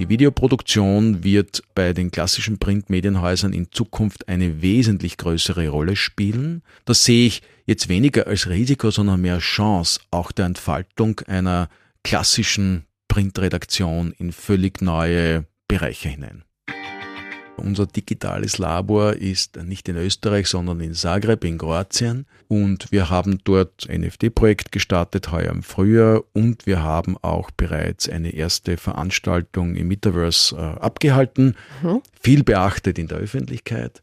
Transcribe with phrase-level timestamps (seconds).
[0.00, 6.62] Die Videoproduktion wird bei den klassischen Printmedienhäusern in Zukunft eine wesentlich größere Rolle spielen.
[6.86, 11.68] Das sehe ich jetzt weniger als Risiko, sondern mehr Chance auch der Entfaltung einer
[12.02, 16.44] klassischen Printredaktion in völlig neue Bereiche hinein.
[17.60, 22.26] Unser digitales Labor ist nicht in Österreich, sondern in Zagreb in Kroatien.
[22.48, 26.22] Und wir haben dort ein NFT-Projekt gestartet, heuer im Frühjahr.
[26.32, 31.56] Und wir haben auch bereits eine erste Veranstaltung im Metaverse äh, abgehalten.
[31.82, 32.02] Mhm.
[32.20, 34.02] Viel beachtet in der Öffentlichkeit.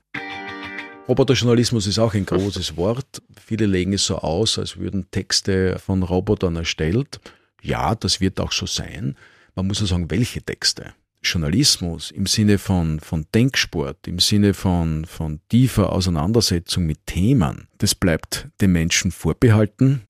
[1.08, 3.22] Roboterjournalismus ist auch ein großes Wort.
[3.40, 7.20] Viele legen es so aus, als würden Texte von Robotern erstellt.
[7.62, 9.16] Ja, das wird auch so sein.
[9.56, 10.94] Man muss ja sagen, welche Texte.
[11.24, 17.96] Journalismus im Sinne von, von Denksport, im Sinne von, von tiefer Auseinandersetzung mit Themen, das
[17.96, 20.08] bleibt dem Menschen vorbehalten.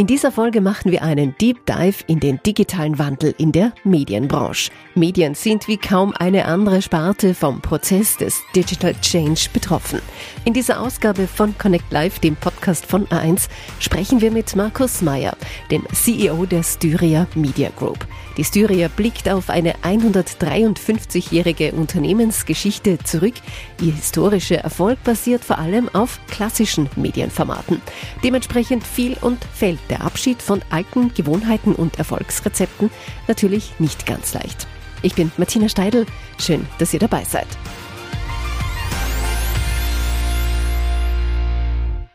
[0.00, 4.70] In dieser Folge machen wir einen Deep Dive in den digitalen Wandel in der Medienbranche.
[4.94, 10.00] Medien sind wie kaum eine andere Sparte vom Prozess des Digital Change betroffen.
[10.46, 13.48] In dieser Ausgabe von Connect Live, dem Podcast von A1,
[13.78, 15.36] sprechen wir mit Markus Meyer,
[15.70, 18.06] dem CEO der Styria Media Group.
[18.40, 23.34] Die Styria blickt auf eine 153-jährige Unternehmensgeschichte zurück.
[23.82, 27.82] Ihr historischer Erfolg basiert vor allem auf klassischen Medienformaten.
[28.24, 32.88] Dementsprechend viel und fällt der Abschied von alten Gewohnheiten und Erfolgsrezepten
[33.28, 34.66] natürlich nicht ganz leicht.
[35.02, 36.06] Ich bin Martina Steidl.
[36.38, 37.46] Schön, dass ihr dabei seid.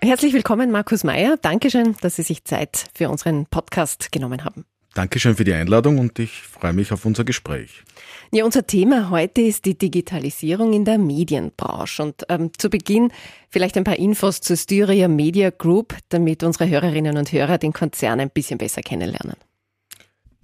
[0.02, 1.38] Herzlich willkommen, Markus Meyer.
[1.40, 4.66] Dankeschön, dass Sie sich Zeit für unseren Podcast genommen haben.
[4.96, 7.84] Dankeschön für die Einladung und ich freue mich auf unser Gespräch.
[8.32, 12.02] Ja, unser Thema heute ist die Digitalisierung in der Medienbranche.
[12.02, 13.12] Und ähm, zu Beginn
[13.50, 18.22] vielleicht ein paar Infos zur Styria Media Group, damit unsere Hörerinnen und Hörer den Konzern
[18.22, 19.36] ein bisschen besser kennenlernen.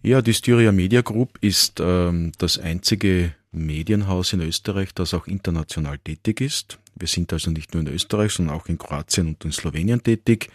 [0.03, 5.97] Ja, die Styria Media Group ist ähm, das einzige Medienhaus in Österreich, das auch international
[5.97, 6.77] tätig ist.
[6.95, 10.49] Wir sind also nicht nur in Österreich, sondern auch in Kroatien und in Slowenien tätig.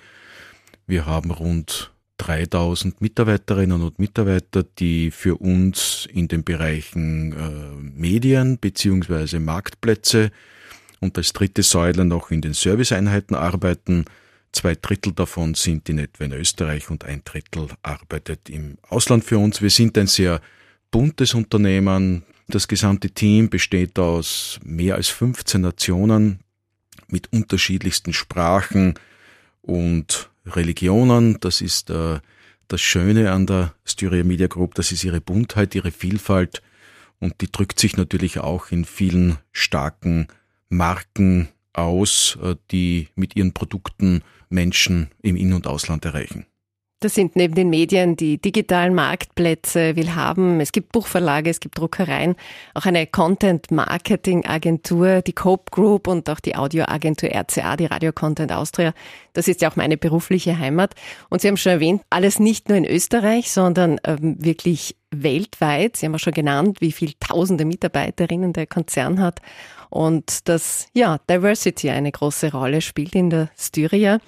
[0.86, 8.58] Wir haben rund 3000 Mitarbeiterinnen und Mitarbeiter, die für uns in den Bereichen äh, Medien
[8.58, 10.30] beziehungsweise Marktplätze
[11.00, 14.06] und als dritte Säule noch in den Serviceeinheiten arbeiten.
[14.52, 19.38] Zwei Drittel davon sind in etwa in Österreich und ein Drittel arbeitet im Ausland für
[19.38, 19.60] uns.
[19.60, 20.40] Wir sind ein sehr
[20.90, 22.22] buntes Unternehmen.
[22.48, 26.40] Das gesamte Team besteht aus mehr als 15 Nationen
[27.08, 28.94] mit unterschiedlichsten Sprachen
[29.62, 31.38] und Religionen.
[31.40, 32.20] Das ist äh,
[32.68, 36.62] das Schöne an der Styria Media Group, das ist ihre Buntheit, ihre Vielfalt
[37.18, 40.28] und die drückt sich natürlich auch in vielen starken
[40.68, 46.46] Marken aus, äh, die mit ihren Produkten Menschen im In- und Ausland erreichen.
[47.00, 50.60] Das sind neben den Medien die digitalen Marktplätze, will haben.
[50.60, 52.36] Es gibt Buchverlage, es gibt Druckereien,
[52.72, 58.94] auch eine Content-Marketing-Agentur, die Cope Group und auch die Audioagentur RCA, die Radio Content Austria.
[59.34, 60.94] Das ist ja auch meine berufliche Heimat.
[61.28, 65.98] Und Sie haben schon erwähnt, alles nicht nur in Österreich, sondern ähm, wirklich weltweit.
[65.98, 69.42] Sie haben auch schon genannt, wie viele tausende Mitarbeiterinnen der Konzern hat
[69.90, 74.18] und dass ja Diversity eine große Rolle spielt in der Styria.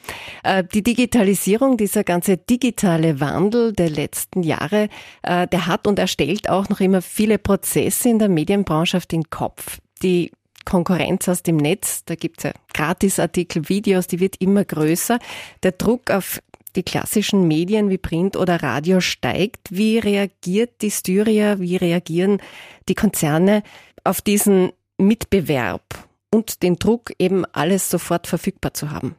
[0.43, 4.89] Äh, die Digitalisierung, dieser ganze digitale Wandel der letzten Jahre,
[5.23, 9.31] äh, der hat und erstellt auch noch immer viele Prozesse in der Medienbranche auf den
[9.31, 9.79] Kopf.
[10.03, 10.31] Die
[10.65, 15.19] Konkurrenz aus dem Netz, da gibt's ja Gratisartikel, Videos, die wird immer größer.
[15.63, 16.41] Der Druck auf
[16.77, 19.69] die klassischen Medien wie Print oder Radio steigt.
[19.71, 22.41] Wie reagiert die Styria, wie reagieren
[22.89, 23.63] die Konzerne
[24.05, 25.83] auf diesen Mitbewerb
[26.31, 29.15] und den Druck, eben alles sofort verfügbar zu haben.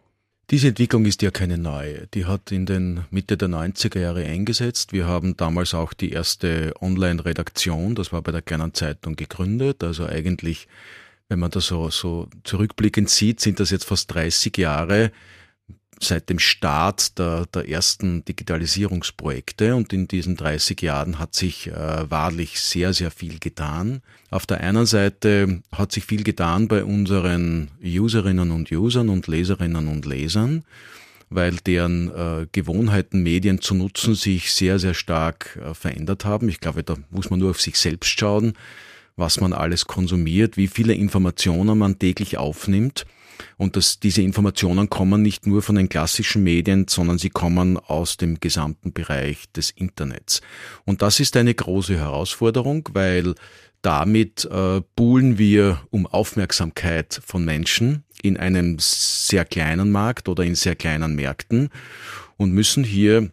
[0.51, 2.07] Diese Entwicklung ist ja keine neue.
[2.07, 4.93] Die hat in den Mitte der 90er Jahre eingesetzt.
[4.93, 9.83] Wir haben damals auch die erste Online-Redaktion, das war bei der kleinen Zeitung gegründet.
[9.83, 10.67] Also eigentlich,
[11.27, 15.11] wenn man das so, so zurückblickend sieht, sind das jetzt fast 30 Jahre,
[16.03, 22.09] seit dem Start der, der ersten Digitalisierungsprojekte und in diesen 30 Jahren hat sich äh,
[22.09, 24.01] wahrlich sehr, sehr viel getan.
[24.29, 29.87] Auf der einen Seite hat sich viel getan bei unseren Userinnen und Usern und Leserinnen
[29.87, 30.63] und Lesern,
[31.29, 36.49] weil deren äh, Gewohnheiten, Medien zu nutzen, sich sehr, sehr stark äh, verändert haben.
[36.49, 38.53] Ich glaube, da muss man nur auf sich selbst schauen,
[39.15, 43.05] was man alles konsumiert, wie viele Informationen man täglich aufnimmt
[43.57, 48.17] und dass diese Informationen kommen nicht nur von den klassischen Medien, sondern sie kommen aus
[48.17, 50.41] dem gesamten Bereich des Internets.
[50.85, 53.35] Und das ist eine große Herausforderung, weil
[53.81, 60.55] damit äh, buhlen wir um Aufmerksamkeit von Menschen in einem sehr kleinen Markt oder in
[60.55, 61.69] sehr kleinen Märkten
[62.35, 63.31] und müssen hier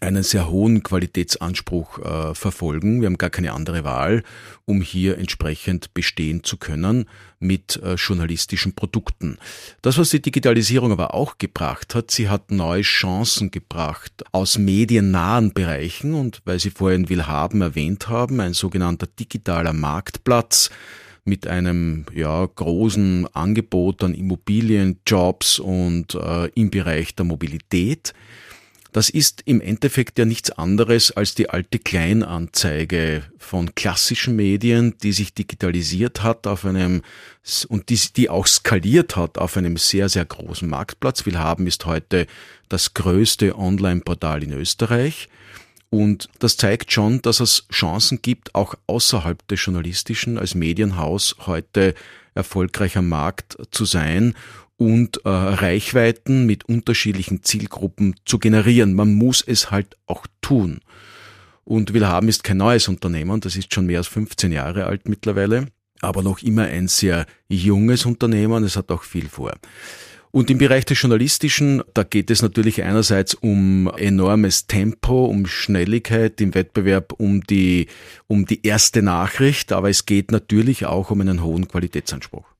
[0.00, 3.00] einen sehr hohen Qualitätsanspruch äh, verfolgen.
[3.00, 4.22] Wir haben gar keine andere Wahl,
[4.64, 7.06] um hier entsprechend bestehen zu können
[7.40, 9.38] mit äh, journalistischen Produkten.
[9.82, 15.52] Das, was die Digitalisierung aber auch gebracht hat, sie hat neue Chancen gebracht aus mediennahen
[15.52, 20.70] Bereichen und weil Sie vorhin Willhaben erwähnt haben, ein sogenannter digitaler Marktplatz,
[21.28, 28.14] mit einem ja, großen Angebot an Immobilien, Jobs und äh, im Bereich der Mobilität.
[28.92, 35.12] Das ist im Endeffekt ja nichts anderes als die alte Kleinanzeige von klassischen Medien, die
[35.12, 37.02] sich digitalisiert hat auf einem
[37.68, 41.26] und die, die auch skaliert hat auf einem sehr, sehr großen Marktplatz.
[41.26, 42.26] Willhaben ist heute
[42.68, 45.28] das größte Online-Portal in Österreich.
[45.90, 51.94] Und das zeigt schon, dass es Chancen gibt, auch außerhalb des Journalistischen als Medienhaus heute
[52.34, 54.34] erfolgreich am Markt zu sein
[54.78, 58.94] und äh, Reichweiten mit unterschiedlichen Zielgruppen zu generieren.
[58.94, 60.80] Man muss es halt auch tun.
[61.64, 65.66] Und Willhaben ist kein neues Unternehmen, das ist schon mehr als 15 Jahre alt mittlerweile,
[66.00, 69.52] aber noch immer ein sehr junges Unternehmen, es hat auch viel vor.
[70.30, 76.40] Und im Bereich des Journalistischen, da geht es natürlich einerseits um enormes Tempo, um Schnelligkeit
[76.40, 77.88] im Wettbewerb, um die,
[78.28, 82.57] um die erste Nachricht, aber es geht natürlich auch um einen hohen Qualitätsanspruch.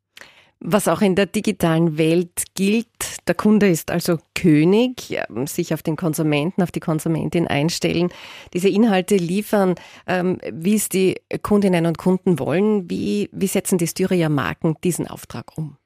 [0.60, 2.86] Was auch in der digitalen Welt gilt,
[3.28, 8.08] der Kunde ist also König, sich auf den Konsumenten, auf die Konsumentin einstellen,
[8.52, 9.76] diese Inhalte liefern,
[10.08, 12.90] ähm, wie es die Kundinnen und Kunden wollen.
[12.90, 15.76] Wie, wie setzen die Styria Marken diesen Auftrag um?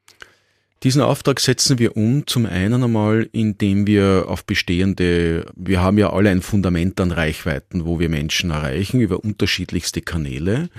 [0.82, 6.12] Diesen Auftrag setzen wir um, zum einen einmal, indem wir auf bestehende, wir haben ja
[6.12, 10.70] alle ein Fundament an Reichweiten, wo wir Menschen erreichen über unterschiedlichste Kanäle.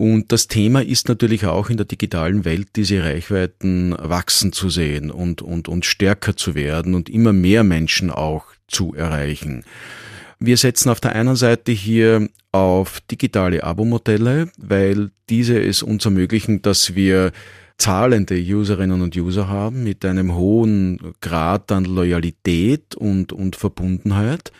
[0.00, 5.10] Und das Thema ist natürlich auch in der digitalen Welt, diese Reichweiten wachsen zu sehen
[5.10, 9.62] und, und, und stärker zu werden und immer mehr Menschen auch zu erreichen.
[10.38, 16.62] Wir setzen auf der einen Seite hier auf digitale Abo-Modelle, weil diese es uns ermöglichen,
[16.62, 17.32] dass wir
[17.76, 24.50] zahlende Userinnen und User haben mit einem hohen Grad an Loyalität und, und Verbundenheit.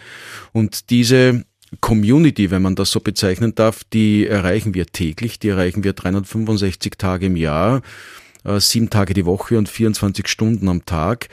[0.52, 1.46] Und diese
[1.80, 6.94] Community, wenn man das so bezeichnen darf, die erreichen wir täglich, die erreichen wir 365
[6.98, 7.82] Tage im Jahr,
[8.44, 11.28] äh, sieben Tage die Woche und 24 Stunden am Tag.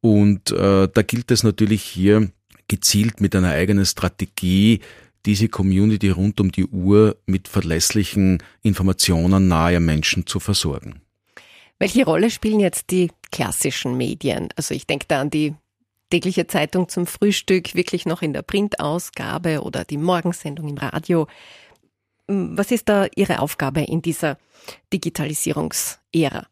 [0.00, 2.30] Und äh, da gilt es natürlich hier
[2.68, 4.80] gezielt mit einer eigenen Strategie,
[5.26, 11.00] diese Community rund um die Uhr mit verlässlichen Informationen nahe Menschen zu versorgen.
[11.78, 14.48] Welche Rolle spielen jetzt die klassischen Medien?
[14.56, 15.54] Also ich denke da an die
[16.10, 21.26] tägliche Zeitung zum Frühstück wirklich noch in der Printausgabe oder die Morgensendung im Radio.
[22.26, 24.38] Was ist da Ihre Aufgabe in dieser
[24.92, 26.46] Digitalisierungsära?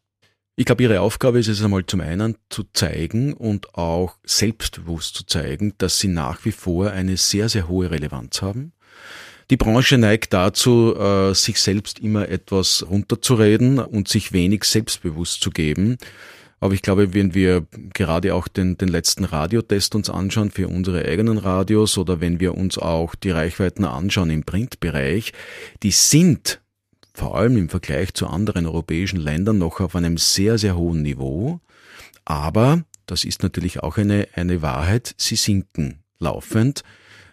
[0.55, 5.23] Ich glaube, Ihre Aufgabe ist es einmal zum einen zu zeigen und auch selbstbewusst zu
[5.25, 8.73] zeigen, dass Sie nach wie vor eine sehr, sehr hohe Relevanz haben.
[9.51, 15.51] Die Branche neigt dazu, äh, sich selbst immer etwas runterzureden und sich wenig selbstbewusst zu
[15.51, 15.97] geben.
[16.59, 21.05] Aber ich glaube, wenn wir gerade auch den, den letzten Radiotest uns anschauen für unsere
[21.05, 25.33] eigenen Radios oder wenn wir uns auch die Reichweiten anschauen im Printbereich,
[25.83, 26.61] die sind
[27.13, 31.59] vor allem im Vergleich zu anderen europäischen Ländern noch auf einem sehr, sehr hohen Niveau.
[32.25, 36.83] Aber, das ist natürlich auch eine, eine Wahrheit, sie sinken laufend.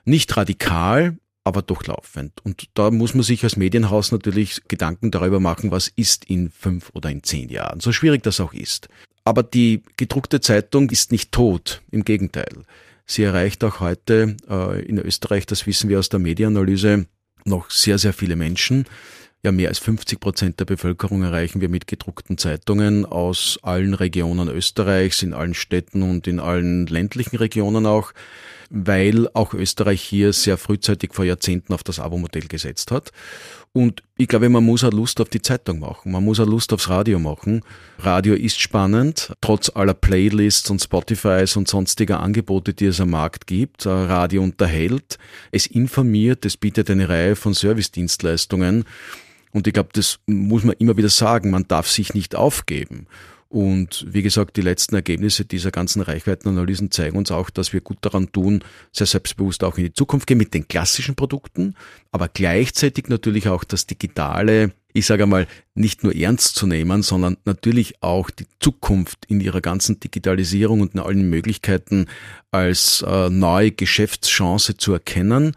[0.05, 2.41] Nicht radikal, aber doch laufend.
[2.45, 6.91] Und da muss man sich als Medienhaus natürlich Gedanken darüber machen, was ist in fünf
[6.95, 8.89] oder in zehn Jahren, so schwierig das auch ist.
[9.25, 12.65] Aber die gedruckte Zeitung ist nicht tot, im Gegenteil.
[13.07, 17.07] Sie erreicht auch heute äh, in Österreich, das wissen wir aus der Medienanalyse,
[17.45, 18.87] noch sehr, sehr viele Menschen.
[19.43, 24.49] Ja, mehr als 50 Prozent der Bevölkerung erreichen wir mit gedruckten Zeitungen aus allen Regionen
[24.49, 28.15] Österreichs, in allen Städten und in allen ländlichen Regionen auch
[28.71, 33.13] weil auch Österreich hier sehr frühzeitig vor Jahrzehnten auf das Abo-Modell gesetzt hat.
[33.77, 36.13] Und ich glaube, man muss auch Lust auf die Zeitung machen.
[36.13, 37.63] Man muss auch Lust aufs Radio machen.
[37.99, 43.49] Radio ist spannend, trotz aller Playlists und Spotifys und sonstiger Angebote, die es am Markt
[43.49, 43.85] gibt.
[43.85, 45.19] Äh, Radio unterhält,
[45.51, 48.85] es informiert, es bietet eine Reihe von Servicedienstleistungen.
[49.51, 53.09] Und ich glaube, das muss man immer wieder sagen, man darf sich nicht aufgeben.
[53.55, 57.99] Und wie gesagt, die letzten Ergebnisse dieser ganzen Reichweitenanalysen zeigen uns auch, dass wir gut
[58.01, 61.77] daran tun, sehr selbstbewusst auch in die Zukunft gehen mit den klassischen Produkten,
[62.11, 65.47] aber gleichzeitig natürlich auch das Digitale, ich sage einmal,
[65.77, 70.95] nicht nur ernst zu nehmen, sondern natürlich auch die Zukunft in ihrer ganzen Digitalisierung und
[70.95, 72.07] in allen Möglichkeiten
[72.51, 75.53] als äh, neue Geschäftschance zu erkennen.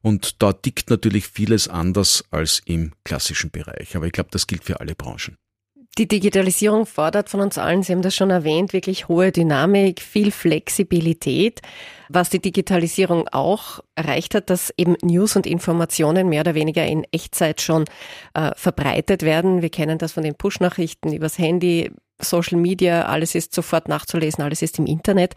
[0.00, 3.96] Und da tickt natürlich vieles anders als im klassischen Bereich.
[3.96, 5.36] Aber ich glaube, das gilt für alle Branchen.
[5.96, 10.32] Die Digitalisierung fordert von uns allen, Sie haben das schon erwähnt, wirklich hohe Dynamik, viel
[10.32, 11.60] Flexibilität.
[12.08, 17.04] Was die Digitalisierung auch erreicht hat, dass eben News und Informationen mehr oder weniger in
[17.12, 17.84] Echtzeit schon
[18.34, 19.62] äh, verbreitet werden.
[19.62, 24.62] Wir kennen das von den Push-Nachrichten übers Handy, Social Media, alles ist sofort nachzulesen, alles
[24.62, 25.34] ist im Internet.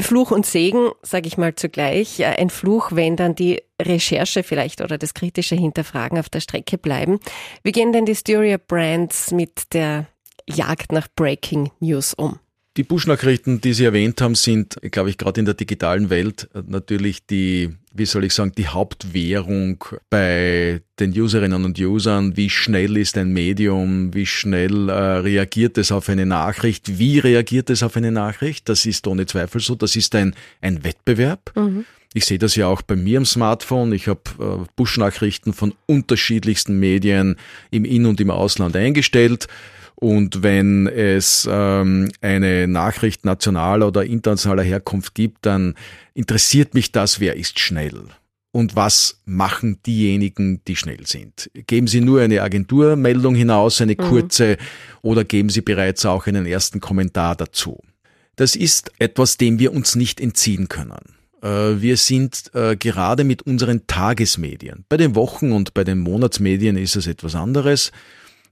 [0.00, 2.24] Fluch und Segen, sage ich mal zugleich.
[2.24, 7.20] Ein Fluch, wenn dann die Recherche vielleicht oder das kritische Hinterfragen auf der Strecke bleiben.
[7.62, 10.06] Wie gehen denn die Styria Brands mit der
[10.48, 12.38] Jagd nach Breaking News um?
[12.78, 17.26] Die Push-Nachrichten, die Sie erwähnt haben, sind, glaube ich, gerade in der digitalen Welt natürlich
[17.26, 22.34] die, wie soll ich sagen, die Hauptwährung bei den Userinnen und Usern.
[22.34, 24.14] Wie schnell ist ein Medium?
[24.14, 26.98] Wie schnell äh, reagiert es auf eine Nachricht?
[26.98, 28.70] Wie reagiert es auf eine Nachricht?
[28.70, 29.74] Das ist ohne Zweifel so.
[29.74, 31.52] Das ist ein, ein Wettbewerb.
[31.54, 31.84] Mhm.
[32.14, 33.92] Ich sehe das ja auch bei mir am Smartphone.
[33.92, 37.36] Ich habe äh, Push-Nachrichten von unterschiedlichsten Medien
[37.70, 39.46] im In- und im Ausland eingestellt.
[40.02, 45.76] Und wenn es ähm, eine Nachricht nationaler oder internationaler Herkunft gibt, dann
[46.12, 48.06] interessiert mich das, wer ist schnell.
[48.50, 51.52] Und was machen diejenigen, die schnell sind?
[51.68, 53.98] Geben Sie nur eine Agenturmeldung hinaus, eine mhm.
[53.98, 54.98] kurze, mhm.
[55.02, 57.78] oder geben Sie bereits auch einen ersten Kommentar dazu?
[58.34, 61.14] Das ist etwas, dem wir uns nicht entziehen können.
[61.42, 64.84] Äh, wir sind äh, gerade mit unseren Tagesmedien.
[64.88, 67.92] Bei den Wochen- und bei den Monatsmedien ist es etwas anderes.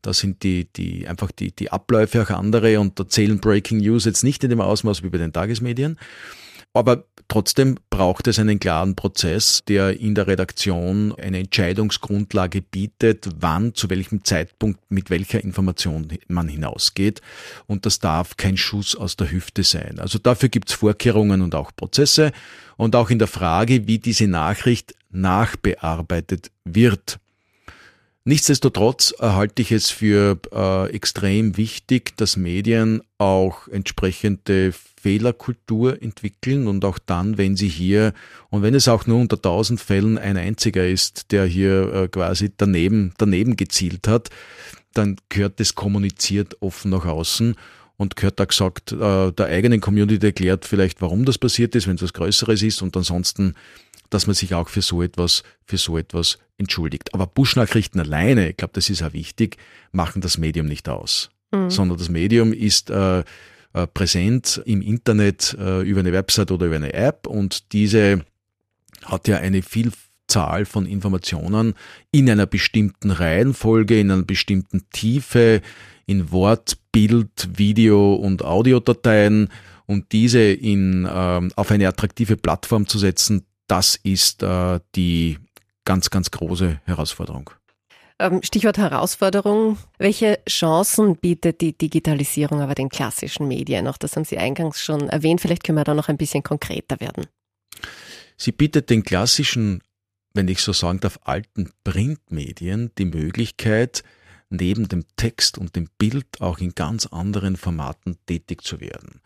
[0.02, 4.04] Da sind die, die, einfach die, die Abläufe auch andere und da zählen Breaking News
[4.04, 5.98] jetzt nicht in dem Ausmaß wie bei den Tagesmedien.
[6.72, 13.74] Aber trotzdem braucht es einen klaren Prozess, der in der Redaktion eine Entscheidungsgrundlage bietet, wann,
[13.74, 17.22] zu welchem Zeitpunkt, mit welcher Information man hinausgeht.
[17.66, 19.98] Und das darf kein Schuss aus der Hüfte sein.
[19.98, 22.30] Also dafür gibt es Vorkehrungen und auch Prozesse.
[22.76, 27.19] Und auch in der Frage, wie diese Nachricht nachbearbeitet wird.
[28.24, 36.84] Nichtsdestotrotz halte ich es für äh, extrem wichtig, dass Medien auch entsprechende Fehlerkultur entwickeln und
[36.84, 38.12] auch dann, wenn sie hier,
[38.50, 42.52] und wenn es auch nur unter tausend Fällen ein einziger ist, der hier äh, quasi
[42.54, 44.28] daneben, daneben gezielt hat,
[44.92, 47.54] dann gehört das kommuniziert offen nach außen
[47.96, 51.96] und gehört da gesagt, äh, der eigenen Community erklärt vielleicht, warum das passiert ist, wenn
[51.96, 53.54] es was Größeres ist und ansonsten
[54.10, 57.14] dass man sich auch für so etwas, für so etwas entschuldigt.
[57.14, 59.56] Aber Push-Nachrichten alleine, ich glaube, das ist auch wichtig,
[59.92, 61.30] machen das Medium nicht aus.
[61.52, 61.70] Mhm.
[61.70, 63.20] Sondern das Medium ist äh,
[63.72, 68.24] äh, präsent im Internet äh, über eine Website oder über eine App und diese
[69.04, 71.74] hat ja eine Vielzahl von Informationen
[72.10, 75.62] in einer bestimmten Reihenfolge, in einer bestimmten Tiefe,
[76.06, 79.48] in Wort, Bild, Video und Audiodateien
[79.86, 85.38] und diese in, ähm, auf eine attraktive Plattform zu setzen, das ist äh, die
[85.84, 87.50] ganz, ganz große Herausforderung.
[88.18, 89.78] Ähm, Stichwort Herausforderung.
[89.96, 93.86] Welche Chancen bietet die Digitalisierung aber den klassischen Medien?
[93.86, 95.40] Auch das haben Sie eingangs schon erwähnt.
[95.40, 97.26] Vielleicht können wir da noch ein bisschen konkreter werden.
[98.36, 99.82] Sie bietet den klassischen,
[100.34, 104.02] wenn ich so sagen darf, alten Printmedien die Möglichkeit,
[104.50, 109.20] neben dem Text und dem Bild auch in ganz anderen Formaten tätig zu werden.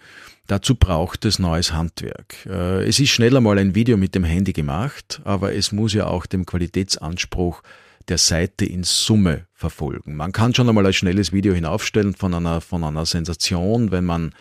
[0.46, 2.46] Dazu braucht es neues Handwerk.
[2.46, 6.06] Äh, es ist schneller mal ein Video mit dem Handy gemacht, aber es muss ja
[6.06, 7.62] auch dem Qualitätsanspruch
[8.08, 10.16] der Seite in Summe verfolgen.
[10.16, 14.34] Man kann schon einmal ein schnelles Video hinaufstellen von einer, von einer Sensation, wenn man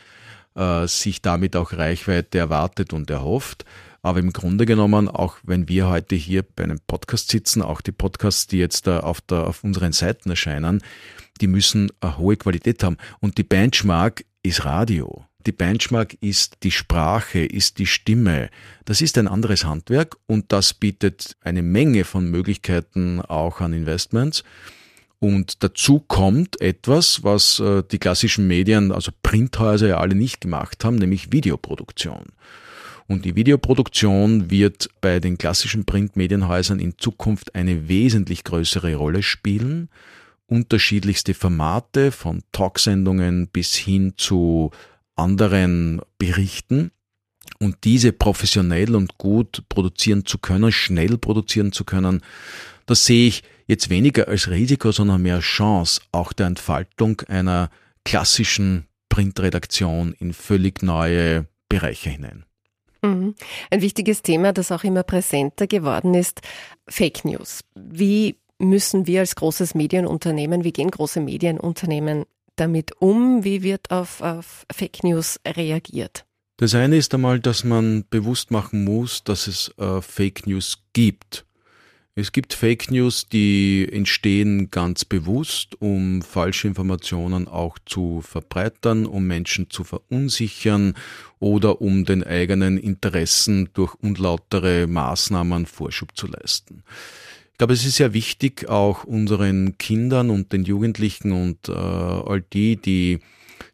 [0.56, 3.66] äh, sich damit auch Reichweite erwartet und erhofft.
[4.04, 7.94] Aber im Grunde genommen, auch wenn wir heute hier bei einem Podcast sitzen, auch die
[7.94, 10.84] Podcasts, die jetzt auf, der, auf unseren Seiten erscheinen,
[11.40, 12.98] die müssen eine hohe Qualität haben.
[13.22, 15.24] Und die Benchmark ist Radio.
[15.46, 18.50] Die Benchmark ist die Sprache, ist die Stimme.
[18.84, 24.44] Das ist ein anderes Handwerk und das bietet eine Menge von Möglichkeiten auch an Investments.
[25.20, 30.84] Und dazu kommt etwas, was äh, die klassischen Medien, also Printhäuser ja alle nicht gemacht
[30.84, 32.26] haben, nämlich Videoproduktion.
[33.14, 39.90] Und die Videoproduktion wird bei den klassischen Printmedienhäusern in Zukunft eine wesentlich größere Rolle spielen.
[40.48, 44.72] Unterschiedlichste Formate von Talksendungen bis hin zu
[45.16, 46.90] anderen Berichten.
[47.60, 52.22] Und diese professionell und gut produzieren zu können, schnell produzieren zu können,
[52.88, 57.70] das sehe ich jetzt weniger als Risiko, sondern mehr Chance auch der Entfaltung einer
[58.06, 62.46] klassischen Printredaktion in völlig neue Bereiche hinein.
[63.04, 63.36] Mhm.
[63.70, 66.42] Ein wichtiges Thema, das auch immer präsenter geworden ist,
[66.88, 67.64] Fake News.
[67.76, 73.44] Wie müssen wir als großes Medienunternehmen, wie gehen große Medienunternehmen damit um?
[73.44, 76.26] Wie wird auf, auf Fake News reagiert?
[76.58, 81.46] Das eine ist einmal, dass man bewusst machen muss, dass es äh, Fake News gibt.
[82.16, 89.26] Es gibt Fake News, die entstehen ganz bewusst, um falsche Informationen auch zu verbreitern, um
[89.26, 90.94] Menschen zu verunsichern
[91.40, 96.84] oder um den eigenen Interessen durch unlautere Maßnahmen Vorschub zu leisten.
[97.52, 102.42] Ich glaube, es ist sehr wichtig, auch unseren Kindern und den Jugendlichen und äh, all
[102.54, 103.22] die, die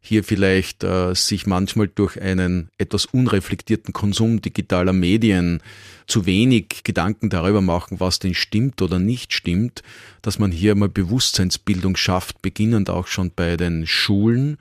[0.01, 5.61] hier vielleicht äh, sich manchmal durch einen etwas unreflektierten Konsum digitaler Medien
[6.07, 9.83] zu wenig Gedanken darüber machen, was denn stimmt oder nicht stimmt,
[10.21, 14.57] dass man hier mal Bewusstseinsbildung schafft, beginnend auch schon bei den Schulen.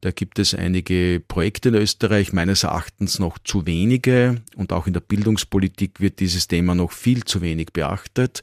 [0.00, 4.92] Da gibt es einige Projekte in Österreich, meines Erachtens noch zu wenige und auch in
[4.92, 8.42] der Bildungspolitik wird dieses Thema noch viel zu wenig beachtet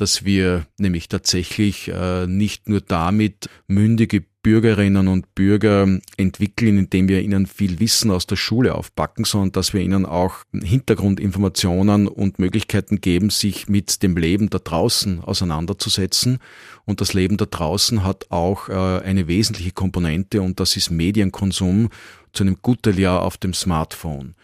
[0.00, 7.20] dass wir nämlich tatsächlich äh, nicht nur damit mündige Bürgerinnen und Bürger entwickeln, indem wir
[7.20, 13.02] ihnen viel Wissen aus der Schule aufpacken, sondern dass wir ihnen auch Hintergrundinformationen und Möglichkeiten
[13.02, 16.38] geben, sich mit dem Leben da draußen auseinanderzusetzen.
[16.86, 18.72] Und das Leben da draußen hat auch äh,
[19.04, 21.90] eine wesentliche Komponente und das ist Medienkonsum
[22.32, 24.34] zu einem guten Jahr auf dem Smartphone.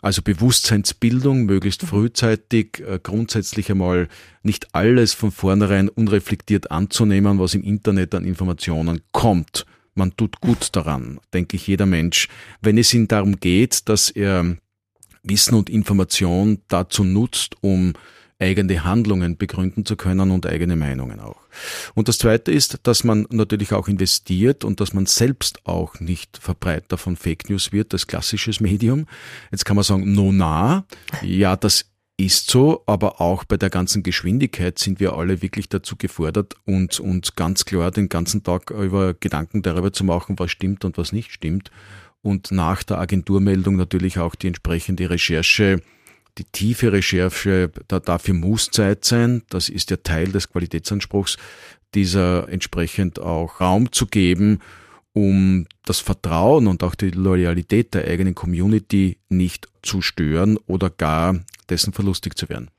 [0.00, 4.08] Also Bewusstseinsbildung möglichst frühzeitig, äh, grundsätzlich einmal
[4.42, 9.66] nicht alles von vornherein unreflektiert anzunehmen, was im Internet an Informationen kommt.
[9.94, 12.28] Man tut gut daran, denke ich jeder Mensch,
[12.60, 14.56] wenn es ihm darum geht, dass er
[15.24, 17.94] Wissen und Information dazu nutzt, um
[18.38, 21.40] eigene Handlungen begründen zu können und eigene Meinungen auch.
[21.94, 26.38] Und das Zweite ist, dass man natürlich auch investiert und dass man selbst auch nicht
[26.38, 29.06] Verbreiter von Fake News wird, als klassisches Medium.
[29.50, 30.84] Jetzt kann man sagen, no na,
[31.22, 35.96] ja, das ist so, aber auch bei der ganzen Geschwindigkeit sind wir alle wirklich dazu
[35.96, 40.84] gefordert, uns, uns ganz klar den ganzen Tag über Gedanken darüber zu machen, was stimmt
[40.84, 41.70] und was nicht stimmt.
[42.20, 45.80] Und nach der Agenturmeldung natürlich auch die entsprechende Recherche
[46.38, 49.42] die tiefe Recherche, da dafür muss Zeit sein.
[49.50, 51.36] Das ist ja Teil des Qualitätsanspruchs,
[51.94, 54.60] dieser entsprechend auch Raum zu geben,
[55.12, 61.40] um das Vertrauen und auch die Loyalität der eigenen Community nicht zu stören oder gar
[61.68, 62.70] dessen verlustig zu werden.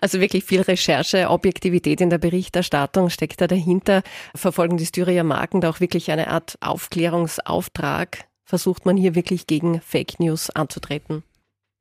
[0.00, 4.02] Also wirklich viel Recherche, Objektivität in der Berichterstattung steckt da dahinter.
[4.34, 8.24] Verfolgen die Styrier Marken da auch wirklich eine Art Aufklärungsauftrag?
[8.44, 11.22] Versucht man hier wirklich gegen Fake News anzutreten?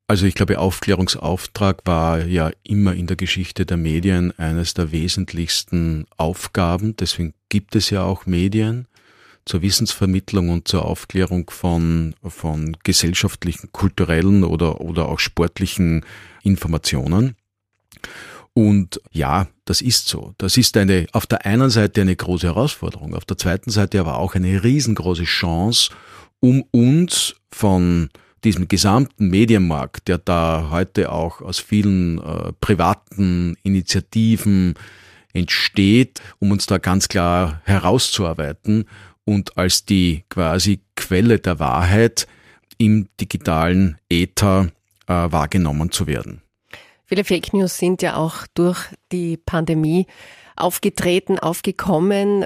[0.10, 6.06] Also ich glaube, Aufklärungsauftrag war ja immer in der Geschichte der Medien eines der wesentlichsten
[6.16, 6.96] Aufgaben.
[6.96, 8.88] Deswegen gibt es ja auch Medien
[9.44, 16.06] zur Wissensvermittlung und zur Aufklärung von, von gesellschaftlichen, kulturellen oder, oder auch sportlichen
[16.42, 17.36] Informationen.
[18.54, 20.34] Und ja, das ist so.
[20.38, 24.18] Das ist eine, auf der einen Seite eine große Herausforderung, auf der zweiten Seite aber
[24.20, 25.92] auch eine riesengroße Chance,
[26.40, 28.10] um uns von
[28.44, 34.76] diesem gesamten Medienmarkt, der da heute auch aus vielen äh, privaten Initiativen
[35.34, 38.86] entsteht, um uns da ganz klar herauszuarbeiten
[39.26, 42.28] und als die quasi Quelle der Wahrheit
[42.78, 44.70] im digitalen Äther
[45.08, 46.42] äh, wahrgenommen zu werden.
[47.06, 48.80] Viele Fake News sind ja auch durch
[49.12, 50.08] die Pandemie
[50.56, 52.46] aufgetreten, aufgekommen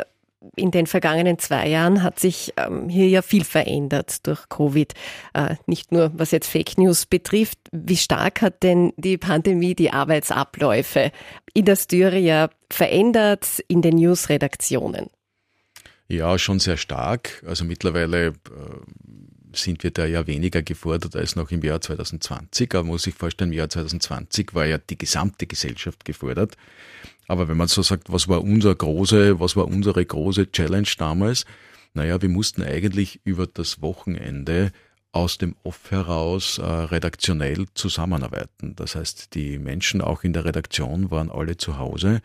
[0.56, 4.94] in den vergangenen zwei Jahren hat sich ähm, hier ja viel verändert durch Covid.
[5.34, 7.60] Äh, nicht nur was jetzt Fake News betrifft.
[7.72, 11.12] Wie stark hat denn die Pandemie die Arbeitsabläufe
[11.54, 15.08] in der Styria verändert in den News-Redaktionen?
[16.08, 17.44] Ja, schon sehr stark.
[17.48, 18.34] Also mittlerweile äh,
[19.54, 22.74] sind wir da ja weniger gefordert als noch im Jahr 2020.
[22.76, 26.56] Aber muss sich vorstellen, im Jahr 2020 war ja die gesamte Gesellschaft gefordert.
[27.28, 31.46] Aber wenn man so sagt, was war unser große, was war unsere große Challenge damals?
[31.94, 34.72] Naja, wir mussten eigentlich über das Wochenende
[35.12, 38.76] aus dem Off heraus äh, redaktionell zusammenarbeiten.
[38.76, 42.22] Das heißt, die Menschen auch in der Redaktion waren alle zu Hause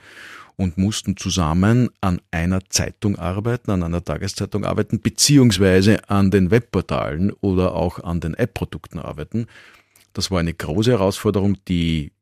[0.56, 7.32] und mussten zusammen an einer Zeitung arbeiten, an einer Tageszeitung arbeiten, beziehungsweise an den Webportalen
[7.40, 9.46] oder auch an den App-Produkten arbeiten.
[10.14, 12.12] Das war eine große Herausforderung, die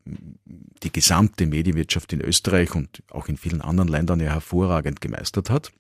[0.83, 5.73] die gesamte Medienwirtschaft in Österreich und auch in vielen anderen Ländern ja hervorragend gemeistert hat.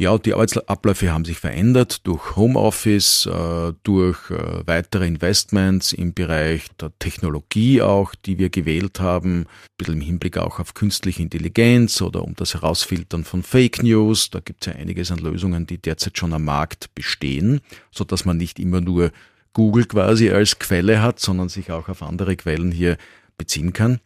[0.00, 6.68] Ja, die Arbeitsabläufe haben sich verändert durch Homeoffice, äh, durch äh, weitere Investments im Bereich
[6.80, 12.00] der Technologie auch, die wir gewählt haben, ein bisschen im Hinblick auch auf künstliche Intelligenz
[12.00, 14.30] oder um das Herausfiltern von Fake News.
[14.30, 17.60] Da gibt es ja einiges an Lösungen, die derzeit schon am Markt bestehen,
[17.90, 19.10] so dass man nicht immer nur
[19.52, 22.96] Google quasi als Quelle hat, sondern sich auch auf andere Quellen hier
[23.36, 24.00] beziehen kann.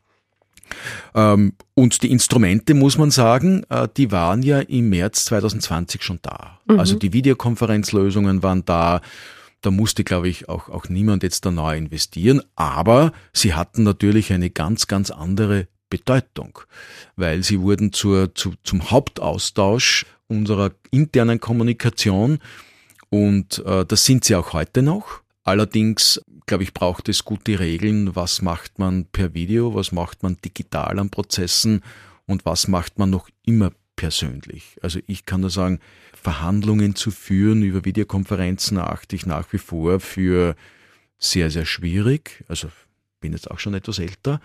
[1.15, 6.19] Ähm, und die Instrumente, muss man sagen, äh, die waren ja im März 2020 schon
[6.23, 6.59] da.
[6.67, 6.79] Mhm.
[6.79, 9.01] Also die Videokonferenzlösungen waren da.
[9.61, 12.43] Da musste, glaube ich, auch, auch niemand jetzt da neu investieren.
[12.55, 16.59] Aber sie hatten natürlich eine ganz, ganz andere Bedeutung,
[17.17, 22.41] weil sie wurden zur, zu, zum Hauptaustausch unserer internen Kommunikation
[23.15, 25.21] und äh, das sind sie auch heute noch.
[25.45, 30.37] Allerdings, glaube ich, braucht es gute Regeln, was macht man per Video, was macht man
[30.45, 31.83] digital an Prozessen
[32.27, 34.77] und was macht man noch immer persönlich.
[34.83, 35.81] Also ich kann nur sagen,
[36.15, 40.57] Verhandlungen zu führen über Videokonferenzen achte ich nach wie vor für
[41.19, 42.45] sehr, sehr schwierig.
[42.49, 42.69] Also
[43.21, 44.41] bin jetzt auch schon etwas älter.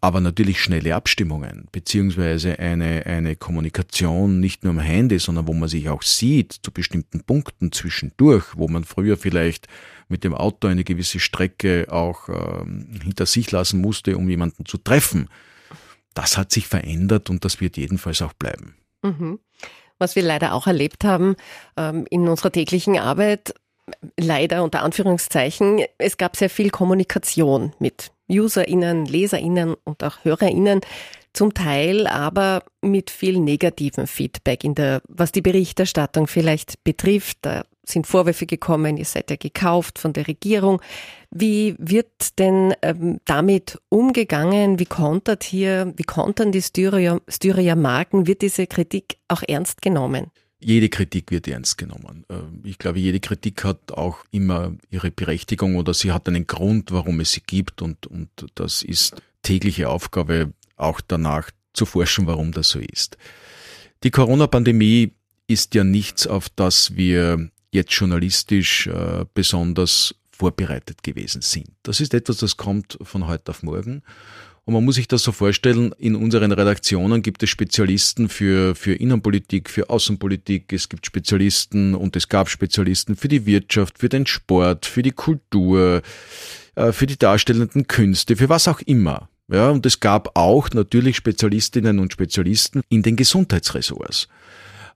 [0.00, 5.68] Aber natürlich schnelle Abstimmungen, beziehungsweise eine, eine Kommunikation nicht nur am Handy, sondern wo man
[5.68, 9.66] sich auch sieht zu bestimmten Punkten zwischendurch, wo man früher vielleicht
[10.08, 14.78] mit dem Auto eine gewisse Strecke auch ähm, hinter sich lassen musste, um jemanden zu
[14.78, 15.28] treffen.
[16.14, 18.76] Das hat sich verändert und das wird jedenfalls auch bleiben.
[19.02, 19.38] Mhm.
[19.98, 21.36] Was wir leider auch erlebt haben
[21.76, 23.54] ähm, in unserer täglichen Arbeit,
[24.18, 30.80] leider unter Anführungszeichen, es gab sehr viel Kommunikation mit UserInnen, LeserInnen und auch HörerInnen,
[31.32, 37.38] zum Teil aber mit viel negativem Feedback in der, was die Berichterstattung vielleicht betrifft.
[37.42, 40.80] Da sind Vorwürfe gekommen, ihr seid ja gekauft von der Regierung.
[41.30, 44.78] Wie wird denn ähm, damit umgegangen?
[44.78, 48.26] Wie kontert hier, wie kontern die Styria, Styria Marken?
[48.26, 50.30] Wird diese Kritik auch ernst genommen?
[50.58, 52.24] Jede Kritik wird ernst genommen.
[52.30, 56.92] Ähm, ich glaube, jede Kritik hat auch immer ihre Berechtigung oder sie hat einen Grund,
[56.92, 62.52] warum es sie gibt und, und das ist tägliche Aufgabe, auch danach zu forschen, warum
[62.52, 63.18] das so ist.
[64.02, 65.12] Die Corona-Pandemie
[65.46, 71.70] ist ja nichts, auf das wir jetzt journalistisch äh, besonders vorbereitet gewesen sind.
[71.82, 74.02] Das ist etwas, das kommt von heute auf morgen.
[74.66, 78.94] Und man muss sich das so vorstellen, in unseren Redaktionen gibt es Spezialisten für, für
[78.94, 84.26] Innenpolitik, für Außenpolitik, es gibt Spezialisten und es gab Spezialisten für die Wirtschaft, für den
[84.26, 86.02] Sport, für die Kultur,
[86.74, 89.28] äh, für die darstellenden Künste, für was auch immer.
[89.46, 94.26] Ja, und es gab auch natürlich Spezialistinnen und Spezialisten in den Gesundheitsressorts.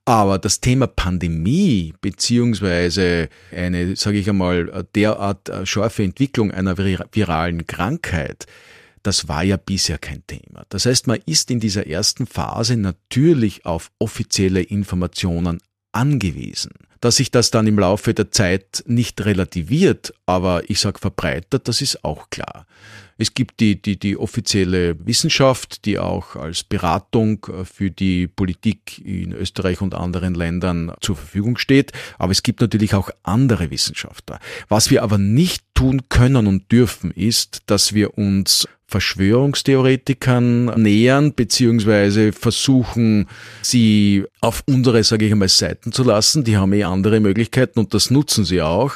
[0.05, 7.69] Aber das Thema Pandemie beziehungsweise eine, sage ich einmal, derart äh, scharfe Entwicklung einer viralen
[7.69, 8.49] Krankheit,
[9.03, 10.65] das war ja bisher kein Thema.
[10.69, 15.61] Das heißt, man ist in dieser ersten Phase natürlich auf offizielle Informationen
[15.93, 16.73] angewiesen.
[17.01, 21.81] Dass sich das dann im Laufe der Zeit nicht relativiert, aber ich sage verbreitert, das
[21.81, 22.67] ist auch klar.
[23.21, 28.99] Es gibt die, die, die offizielle Wissenschaft, die auch als Beratung äh, für die Politik
[29.05, 31.93] in Österreich und anderen Ländern zur Verfügung steht.
[32.19, 34.41] Aber es gibt natürlich auch andere Wissenschaftler.
[34.71, 42.33] Was wir aber nicht tun können und dürfen, ist, dass wir uns Verschwörungstheoretikern nähern, beziehungsweise
[42.33, 43.29] versuchen,
[43.63, 46.43] sie auf unsere, sage ich einmal, Seiten zu lassen.
[46.43, 48.95] Die haben eh andere Möglichkeiten und das nutzen sie auch.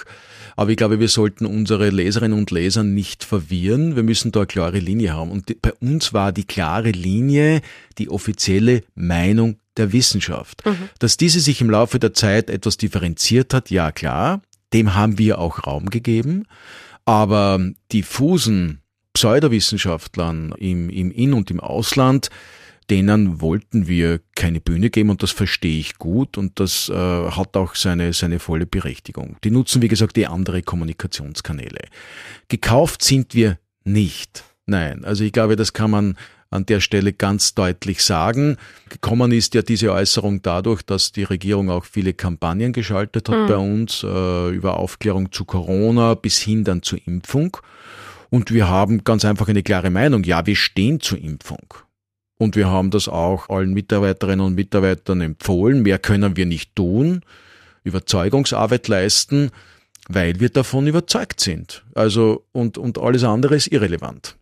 [0.57, 3.97] Aber ich glaube, wir sollten unsere Leserinnen und Leser nicht verwirren.
[3.97, 5.31] Wir müssen da eine klare Linie haben.
[5.31, 7.61] Und bei uns war die klare Linie
[7.99, 10.65] die offizielle Meinung der Wissenschaft.
[10.67, 10.89] Mhm.
[10.99, 15.39] Dass diese sich im Laufe der Zeit etwas differenziert hat, ja klar, dem haben wir
[15.39, 16.47] auch Raum gegeben.
[17.05, 17.61] Aber
[17.93, 18.81] diffusen
[19.15, 22.31] Pseudowissenschaftlern im, im In- und im Ausland,
[22.91, 27.57] denen wollten wir keine Bühne geben und das verstehe ich gut und das äh, hat
[27.57, 29.37] auch seine, seine volle Berechtigung.
[29.43, 31.87] Die nutzen, wie gesagt, die andere Kommunikationskanäle.
[32.49, 34.45] Gekauft sind wir nicht.
[34.67, 36.17] Nein, also ich glaube, das kann man
[36.51, 38.57] an der Stelle ganz deutlich sagen.
[38.89, 43.47] Gekommen ist ja diese Äußerung dadurch, dass die Regierung auch viele Kampagnen geschaltet hat mhm.
[43.47, 47.57] bei uns äh, über Aufklärung zu Corona bis hin dann zur Impfung.
[48.35, 50.25] Und wir haben ganz einfach eine klare Meinung.
[50.25, 51.73] Ja, wir stehen zur Impfung.
[52.37, 55.85] Und wir haben das auch allen Mitarbeiterinnen und Mitarbeitern empfohlen.
[55.85, 57.21] Mehr können wir nicht tun.
[57.85, 59.53] Überzeugungsarbeit leisten,
[60.09, 61.85] weil wir davon überzeugt sind.
[61.95, 64.37] Also, und, und alles andere ist irrelevant.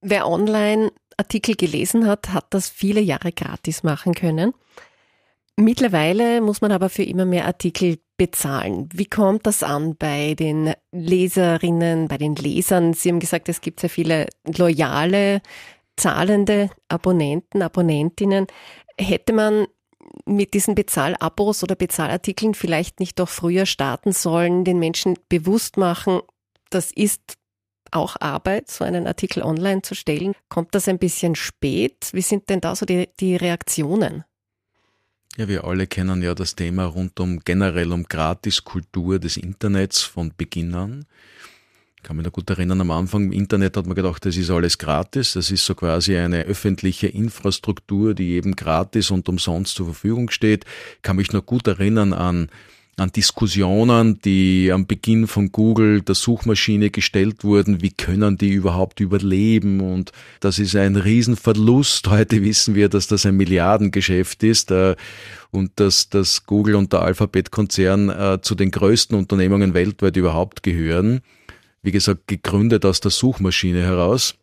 [0.00, 4.52] Wer online Artikel gelesen hat, hat das viele Jahre gratis machen können.
[5.58, 8.90] Mittlerweile muss man aber für immer mehr Artikel bezahlen.
[8.92, 12.92] Wie kommt das an bei den Leserinnen, bei den Lesern?
[12.92, 15.40] Sie haben gesagt, es gibt sehr viele loyale,
[15.96, 18.46] zahlende Abonnenten, Abonnentinnen.
[18.98, 19.66] Hätte man
[20.26, 26.20] mit diesen Bezahlabos oder Bezahlartikeln vielleicht nicht doch früher starten sollen, den Menschen bewusst machen,
[26.70, 27.34] das ist
[27.92, 30.34] auch Arbeit, so einen Artikel online zu stellen.
[30.48, 32.10] Kommt das ein bisschen spät?
[32.12, 34.24] Wie sind denn da so die, die Reaktionen?
[35.38, 40.32] Ja, wir alle kennen ja das Thema rund um generell um Gratiskultur des Internets von
[40.34, 41.04] Beginn an.
[41.96, 44.48] Ich kann mich da gut erinnern, am Anfang im Internet hat man gedacht, das ist
[44.48, 45.34] alles gratis.
[45.34, 50.64] Das ist so quasi eine öffentliche Infrastruktur, die eben gratis und umsonst zur Verfügung steht.
[50.96, 52.48] Ich kann mich noch gut erinnern an
[52.98, 59.00] an Diskussionen, die am Beginn von Google der Suchmaschine gestellt wurden, wie können die überhaupt
[59.00, 62.08] überleben und das ist ein Riesenverlust.
[62.10, 64.96] Heute wissen wir, dass das ein Milliardengeschäft ist äh,
[65.50, 71.20] und dass, dass Google und der Alphabet-Konzern äh, zu den größten Unternehmungen weltweit überhaupt gehören.
[71.82, 74.36] Wie gesagt, gegründet aus der Suchmaschine heraus.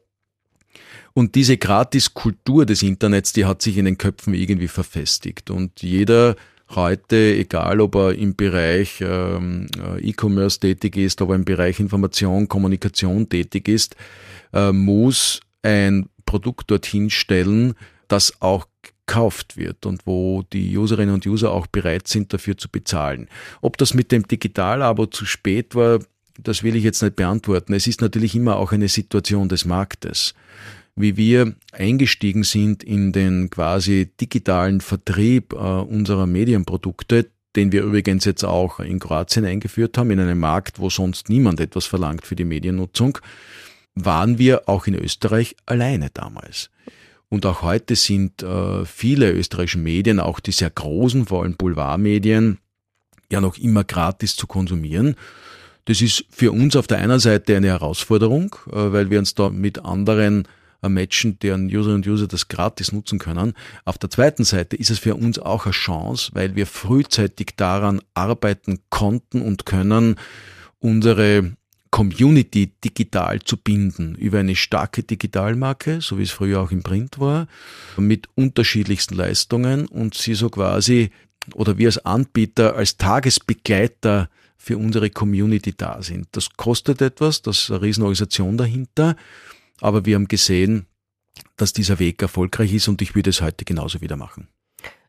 [1.16, 5.50] Und diese Gratis-Kultur des Internets, die hat sich in den Köpfen irgendwie verfestigt.
[5.50, 6.36] Und jeder
[6.76, 11.80] heute, egal ob er im Bereich ähm, äh, E-Commerce tätig ist, ob er im Bereich
[11.80, 13.96] Information, Kommunikation tätig ist,
[14.54, 17.74] äh, muss ein Produkt dorthin stellen,
[18.08, 18.68] das auch
[19.06, 23.28] gekauft wird und wo die Userinnen und User auch bereit sind, dafür zu bezahlen.
[23.62, 26.00] Ob das mit dem Digital-Abo zu spät war,
[26.42, 27.74] das will ich jetzt nicht beantworten.
[27.74, 30.34] Es ist natürlich immer auch eine Situation des Marktes
[30.96, 38.26] wie wir eingestiegen sind in den quasi digitalen Vertrieb äh, unserer Medienprodukte, den wir übrigens
[38.26, 42.36] jetzt auch in Kroatien eingeführt haben, in einem Markt, wo sonst niemand etwas verlangt für
[42.36, 43.18] die Mediennutzung,
[43.96, 46.70] waren wir auch in Österreich alleine damals.
[47.30, 52.60] Und auch heute sind äh, viele österreichische Medien, auch die sehr großen, vor allem Boulevardmedien,
[53.32, 55.16] ja noch immer gratis zu konsumieren.
[55.86, 59.50] Das ist für uns auf der einen Seite eine Herausforderung, äh, weil wir uns da
[59.50, 60.48] mit anderen
[60.90, 63.54] matchen, deren User und User das gratis nutzen können.
[63.86, 68.02] Auf der zweiten Seite ist es für uns auch eine Chance, weil wir frühzeitig daran
[68.14, 70.16] arbeiten konnten und können,
[70.80, 71.54] unsere
[71.94, 77.20] Community digital zu binden über eine starke Digitalmarke, so wie es früher auch im Print
[77.20, 77.48] war,
[77.98, 81.12] mit unterschiedlichsten Leistungen und sie so quasi
[81.54, 86.28] oder wir als Anbieter als Tagesbegleiter für unsere Community da sind.
[86.32, 89.16] Das kostet etwas, das ist eine Riesenorganisation dahinter
[89.82, 90.88] aber wir haben gesehen,
[91.58, 94.48] dass dieser Weg erfolgreich ist und ich würde es heute genauso wieder machen.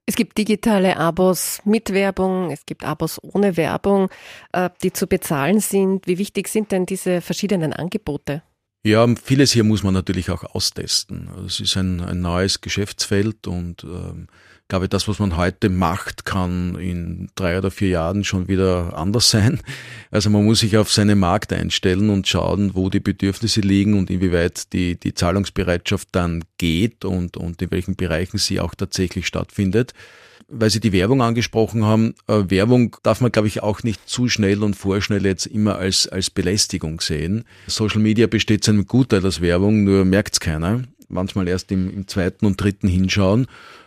[0.07, 4.11] Es gibt digitale Abos mit Werbung, es gibt Abos ohne Werbung,
[4.53, 6.07] äh, die zu bezahlen sind.
[6.07, 8.42] Wie wichtig sind denn diese verschiedenen Angebote?
[8.87, 11.31] Ja, vieles hier muss man natürlich auch austesten.
[11.46, 14.27] Es ist ein, ein neues Geschäftsfeld und ähm,
[14.68, 19.31] glaube, das, was man heute macht, kann in drei oder vier Jahren schon wieder anders
[19.31, 19.61] sein.
[20.11, 24.11] Also man muss sich auf seinen Markt einstellen und schauen, wo die Bedürfnisse liegen und
[24.11, 29.92] inwieweit die, die Zahlungsbereitschaft dann geht und, und in welchen Bereichen sie auch tatsächlich stattfindet.
[30.46, 34.29] Weil Sie die Werbung angesprochen haben, äh, Werbung darf man, glaube ich, auch nicht zu
[34.29, 37.44] schnell und vorschnell jetzt immer als, als Belästigung sehen.
[37.66, 40.83] Social Media besteht zu einem Gutteil aus Werbung, nur merkt es keiner.
[41.09, 43.46] Manchmal erst im, im zweiten und dritten hinschauen.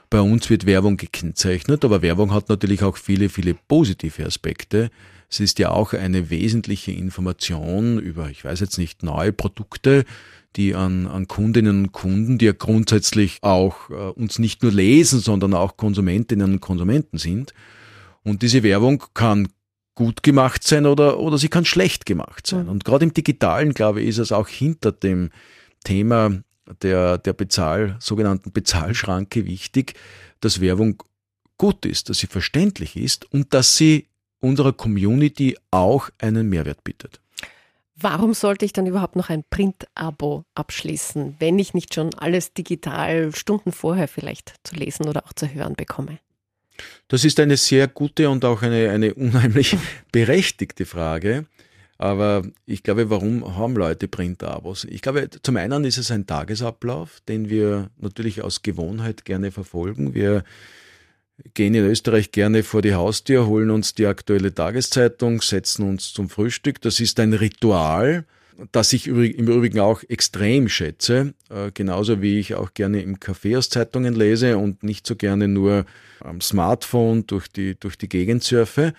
[0.09, 4.89] Bei uns wird Werbung gekennzeichnet, aber Werbung hat natürlich auch viele, viele positive Aspekte.
[5.29, 10.05] Es ist ja auch eine wesentliche Information über, ich weiß jetzt nicht, neue Produkte,
[10.55, 15.19] die an, an Kundinnen und Kunden, die ja grundsätzlich auch äh, uns nicht nur lesen,
[15.19, 17.53] sondern auch Konsumentinnen und Konsumenten sind.
[18.23, 19.49] Und diese Werbung kann
[19.93, 22.69] gut gemacht sein oder, oder sie kann schlecht gemacht sein.
[22.69, 25.31] Und gerade im Digitalen, glaube ich, ist es auch hinter dem
[25.83, 26.31] Thema
[26.81, 29.93] der, der Bezahl, sogenannten Bezahlschranke wichtig,
[30.39, 31.03] dass Werbung
[31.57, 34.07] gut ist, dass sie verständlich ist und dass sie
[34.39, 37.19] unserer Community auch einen Mehrwert bietet.
[37.99, 43.35] Warum sollte ich dann überhaupt noch ein Print-Abo abschließen, wenn ich nicht schon alles digital
[43.35, 46.19] Stunden vorher vielleicht zu lesen oder auch zu hören bekomme?
[47.07, 49.75] Das ist eine sehr gute und auch eine, eine unheimlich
[50.11, 51.47] berechtigte Frage.
[51.97, 54.85] Aber ich glaube, warum haben Leute Print-Abos?
[54.85, 60.13] Ich glaube, zum einen ist es ein Tagesablauf, den wir natürlich aus Gewohnheit gerne verfolgen.
[60.13, 60.43] Wir
[61.53, 66.29] gehen in Österreich gerne vor die Haustür, holen uns die aktuelle Tageszeitung, setzen uns zum
[66.29, 66.81] Frühstück.
[66.81, 68.25] Das ist ein Ritual,
[68.71, 73.57] das ich im Übrigen auch extrem schätze, äh, genauso wie ich auch gerne im Café
[73.57, 75.85] aus Zeitungen lese und nicht so gerne nur
[76.21, 78.93] am Smartphone durch die, durch die Gegend surfe.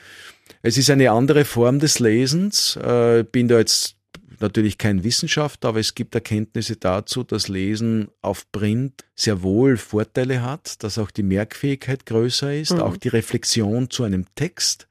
[0.62, 2.76] Es ist eine andere Form des Lesens.
[2.76, 3.96] Äh, bin da jetzt
[4.40, 10.42] natürlich kein Wissenschaftler, aber es gibt Erkenntnisse dazu, dass Lesen auf Print sehr wohl Vorteile
[10.42, 12.80] hat, dass auch die Merkfähigkeit größer ist, mhm.
[12.80, 14.86] auch die Reflexion zu einem Text,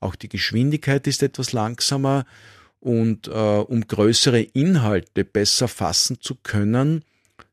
[0.00, 2.24] auch die Geschwindigkeit ist etwas langsamer
[2.80, 7.04] und äh, um größere Inhalte besser fassen zu können,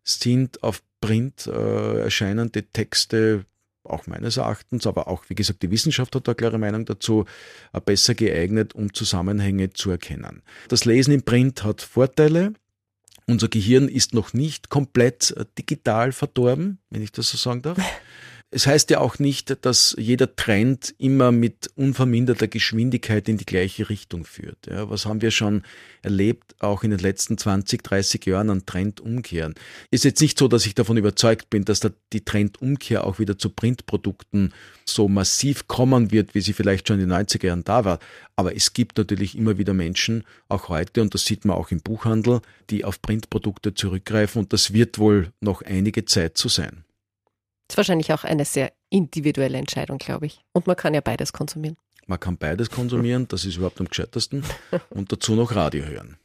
[0.03, 3.45] sind auf Print äh, erscheinende Texte
[3.83, 7.25] auch meines Erachtens, aber auch, wie gesagt, die Wissenschaft hat da klare Meinung dazu,
[7.73, 10.41] äh, besser geeignet, um Zusammenhänge zu erkennen.
[10.67, 12.53] Das Lesen im Print hat Vorteile.
[13.27, 17.77] Unser Gehirn ist noch nicht komplett äh, digital verdorben, wenn ich das so sagen darf.
[18.49, 23.89] Es heißt ja auch nicht, dass jeder Trend immer mit unverminderter Geschwindigkeit in die gleiche
[23.89, 24.67] Richtung führt.
[24.67, 25.63] Ja, was haben wir schon
[26.01, 29.53] erlebt, auch in den letzten 20, 30 Jahren an Trendumkehren?
[29.91, 33.37] Ist jetzt nicht so, dass ich davon überzeugt bin, dass da die Trendumkehr auch wieder
[33.37, 34.53] zu Printprodukten
[34.85, 37.99] so massiv kommen wird, wie sie vielleicht schon in den 90er Jahren da war.
[38.37, 41.81] Aber es gibt natürlich immer wieder Menschen, auch heute, und das sieht man auch im
[41.81, 46.85] Buchhandel, die auf Printprodukte zurückgreifen und das wird wohl noch einige Zeit so sein.
[47.67, 50.39] Das ist wahrscheinlich auch eine sehr individuelle Entscheidung, glaube ich.
[50.53, 51.77] Und man kann ja beides konsumieren.
[52.07, 54.43] Man kann beides konsumieren, das ist überhaupt am gescheitersten.
[54.89, 56.17] Und dazu noch Radio hören.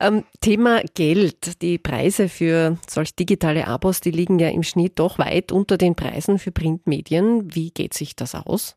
[0.00, 1.62] Ähm, Thema Geld.
[1.62, 5.94] Die Preise für solch digitale Abos, die liegen ja im Schnitt doch weit unter den
[5.94, 7.54] Preisen für Printmedien.
[7.54, 8.74] Wie geht sich das aus?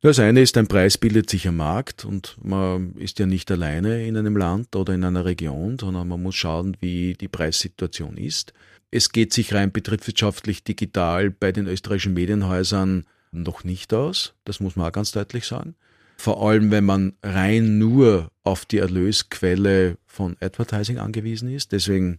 [0.00, 4.06] Das eine ist, ein Preis bildet sich am Markt und man ist ja nicht alleine
[4.06, 8.52] in einem Land oder in einer Region, sondern man muss schauen, wie die Preissituation ist.
[8.90, 14.34] Es geht sich rein betriebswirtschaftlich digital bei den österreichischen Medienhäusern noch nicht aus.
[14.44, 15.74] Das muss man auch ganz deutlich sagen.
[16.16, 21.72] Vor allem, wenn man rein nur auf die Erlösquelle von Advertising angewiesen ist.
[21.72, 22.18] Deswegen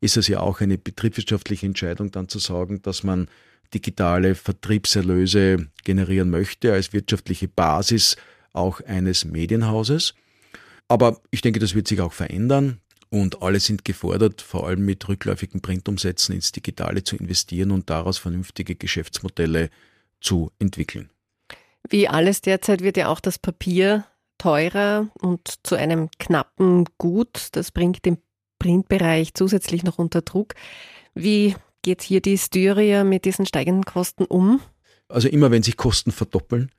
[0.00, 3.28] ist es ja auch eine betriebswirtschaftliche Entscheidung, dann zu sagen, dass man
[3.72, 8.16] digitale Vertriebserlöse generieren möchte als wirtschaftliche Basis
[8.52, 10.14] auch eines Medienhauses.
[10.88, 12.80] Aber ich denke, das wird sich auch verändern.
[13.10, 18.18] Und alle sind gefordert, vor allem mit rückläufigen Printumsätzen ins Digitale zu investieren und daraus
[18.18, 19.70] vernünftige Geschäftsmodelle
[20.20, 21.10] zu entwickeln.
[21.88, 24.04] Wie alles derzeit wird ja auch das Papier
[24.36, 27.48] teurer und zu einem knappen Gut.
[27.52, 28.18] Das bringt den
[28.58, 30.54] Printbereich zusätzlich noch unter Druck.
[31.14, 34.60] Wie geht hier die Styria mit diesen steigenden Kosten um?
[35.08, 36.70] Also immer wenn sich Kosten verdoppeln,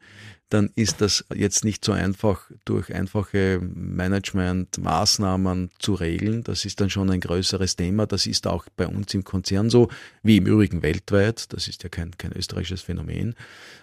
[0.50, 6.44] dann ist das jetzt nicht so einfach durch einfache Managementmaßnahmen zu regeln.
[6.44, 8.08] Das ist dann schon ein größeres Thema.
[8.08, 9.90] Das ist auch bei uns im Konzern so,
[10.24, 11.54] wie im Übrigen weltweit.
[11.54, 13.36] Das ist ja kein, kein österreichisches Phänomen.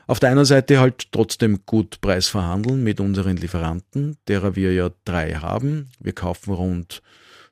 [0.08, 4.90] Auf der einen Seite halt trotzdem gut Preis verhandeln mit unseren Lieferanten, derer wir ja
[5.04, 5.90] drei haben.
[6.00, 7.00] Wir kaufen rund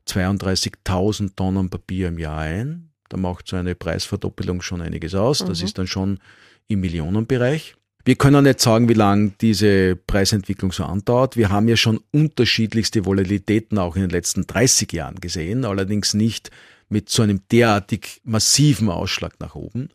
[0.08, 2.90] 32.000 Tonnen Papier im Jahr ein.
[3.10, 5.38] Da macht so eine Preisverdoppelung schon einiges aus.
[5.38, 5.66] Das mhm.
[5.66, 6.18] ist dann schon
[6.68, 7.74] im Millionenbereich.
[8.06, 11.38] Wir können nicht sagen, wie lange diese Preisentwicklung so andauert.
[11.38, 16.50] Wir haben ja schon unterschiedlichste Volatilitäten auch in den letzten 30 Jahren gesehen, allerdings nicht
[16.90, 19.88] mit so einem derartig massiven Ausschlag nach oben.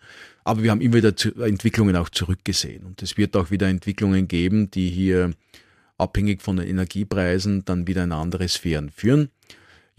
[0.44, 1.14] Aber wir haben immer wieder
[1.46, 2.84] Entwicklungen auch zurückgesehen.
[2.84, 5.32] Und es wird auch wieder Entwicklungen geben, die hier
[6.00, 9.30] abhängig von den Energiepreisen dann wieder in andere Sphären führen.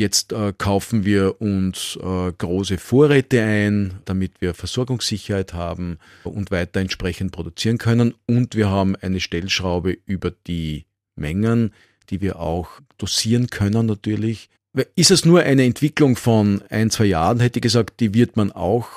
[0.01, 6.81] Jetzt äh, kaufen wir uns äh, große Vorräte ein, damit wir Versorgungssicherheit haben und weiter
[6.81, 8.15] entsprechend produzieren können.
[8.27, 10.87] Und wir haben eine Stellschraube über die
[11.17, 11.75] Mengen,
[12.09, 14.49] die wir auch dosieren können natürlich.
[14.97, 18.53] Ist es nur eine Entwicklung von ein, zwei Jahren, hätte ich gesagt, die wird man
[18.53, 18.89] auch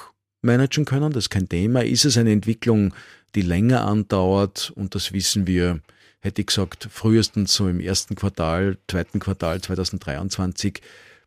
[0.42, 1.84] managen können, das ist kein Thema.
[1.84, 2.94] Ist es eine Entwicklung,
[3.36, 5.82] die länger andauert und das wissen wir
[6.24, 10.82] hätte ich gesagt, frühestens so im ersten Quartal, zweiten Quartal 2023,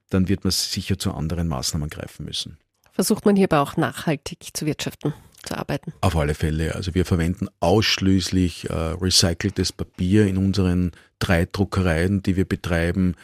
[0.09, 2.59] dann wird man sicher zu anderen Maßnahmen greifen müssen.
[2.93, 5.93] Versucht man hierbei auch nachhaltig zu wirtschaften, zu arbeiten?
[6.01, 6.75] Auf alle Fälle.
[6.75, 13.17] Also wir verwenden ausschließlich äh, recyceltes Papier in unseren drei Druckereien, die wir betreiben.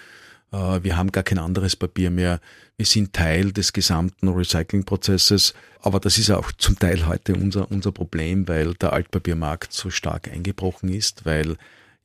[0.52, 2.40] Äh, wir haben gar kein anderes Papier mehr.
[2.76, 5.54] Wir sind Teil des gesamten Recyclingprozesses.
[5.80, 10.28] Aber das ist auch zum Teil heute unser, unser Problem, weil der Altpapiermarkt so stark
[10.28, 11.56] eingebrochen ist, weil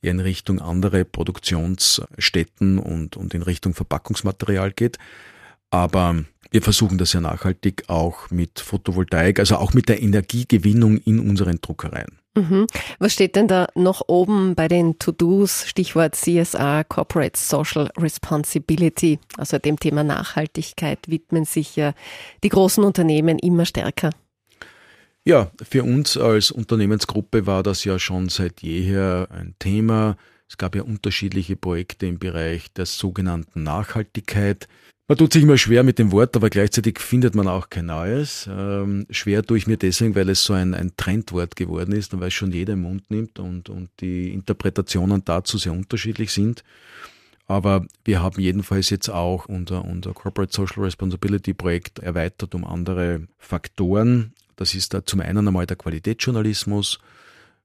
[0.02, 4.98] er in Richtung andere Produktionsstätten und, und in Richtung Verpackungsmaterial geht.
[5.70, 11.18] Aber wir versuchen das ja nachhaltig auch mit Photovoltaik, also auch mit der Energiegewinnung in
[11.20, 12.18] unseren Druckereien.
[12.38, 12.66] Mhm.
[12.98, 19.18] Was steht denn da noch oben bei den To-Dos, Stichwort CSR, Corporate Social Responsibility?
[19.36, 21.94] Also dem Thema Nachhaltigkeit widmen sich ja
[22.44, 24.10] die großen Unternehmen immer stärker.
[25.24, 30.16] Ja, für uns als Unternehmensgruppe war das ja schon seit jeher ein Thema.
[30.48, 34.68] Es gab ja unterschiedliche Projekte im Bereich der sogenannten Nachhaltigkeit.
[35.10, 38.46] Man tut sich immer schwer mit dem Wort, aber gleichzeitig findet man auch kein neues.
[38.46, 42.20] Ähm, schwer tue ich mir deswegen, weil es so ein, ein Trendwort geworden ist und
[42.20, 46.62] weil es schon jeder im Mund nimmt und, und die Interpretationen dazu sehr unterschiedlich sind.
[47.46, 53.22] Aber wir haben jedenfalls jetzt auch unser, unser Corporate Social Responsibility Projekt erweitert um andere
[53.38, 54.34] Faktoren.
[54.56, 56.98] Das ist da zum einen einmal der Qualitätsjournalismus,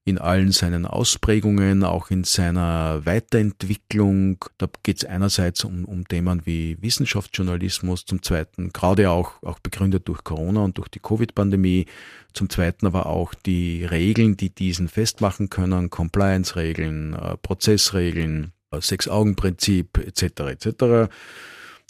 [0.05, 4.43] in allen seinen Ausprägungen, auch in seiner Weiterentwicklung.
[4.57, 10.07] Da geht es einerseits um, um Themen wie Wissenschaftsjournalismus, zum Zweiten gerade auch, auch begründet
[10.07, 11.85] durch Corona und durch die Covid-Pandemie,
[12.33, 20.23] zum Zweiten aber auch die Regeln, die diesen festmachen können, Compliance-Regeln, äh, Prozessregeln, Sechs-Augen-Prinzip etc.
[20.49, 21.13] etc.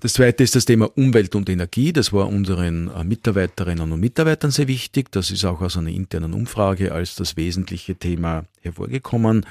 [0.04, 1.94] Das zweite ist das Thema Umwelt und Energie.
[1.94, 5.10] Das war unseren äh, Mitarbeiterinnen und Mitarbeitern sehr wichtig.
[5.14, 9.46] Das ist auch aus einer internen Umfrage als das wesentliche Thema hervorgekommen,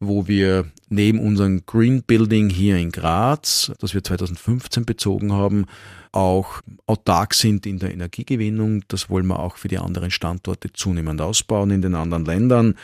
[0.00, 5.66] wo wir neben unserem Green Building hier in Graz, das wir 2015 bezogen haben,
[6.10, 8.82] auch autark sind in der Energiegewinnung.
[8.88, 12.74] Das wollen wir auch für die anderen Standorte zunehmend ausbauen in den anderen Ländern.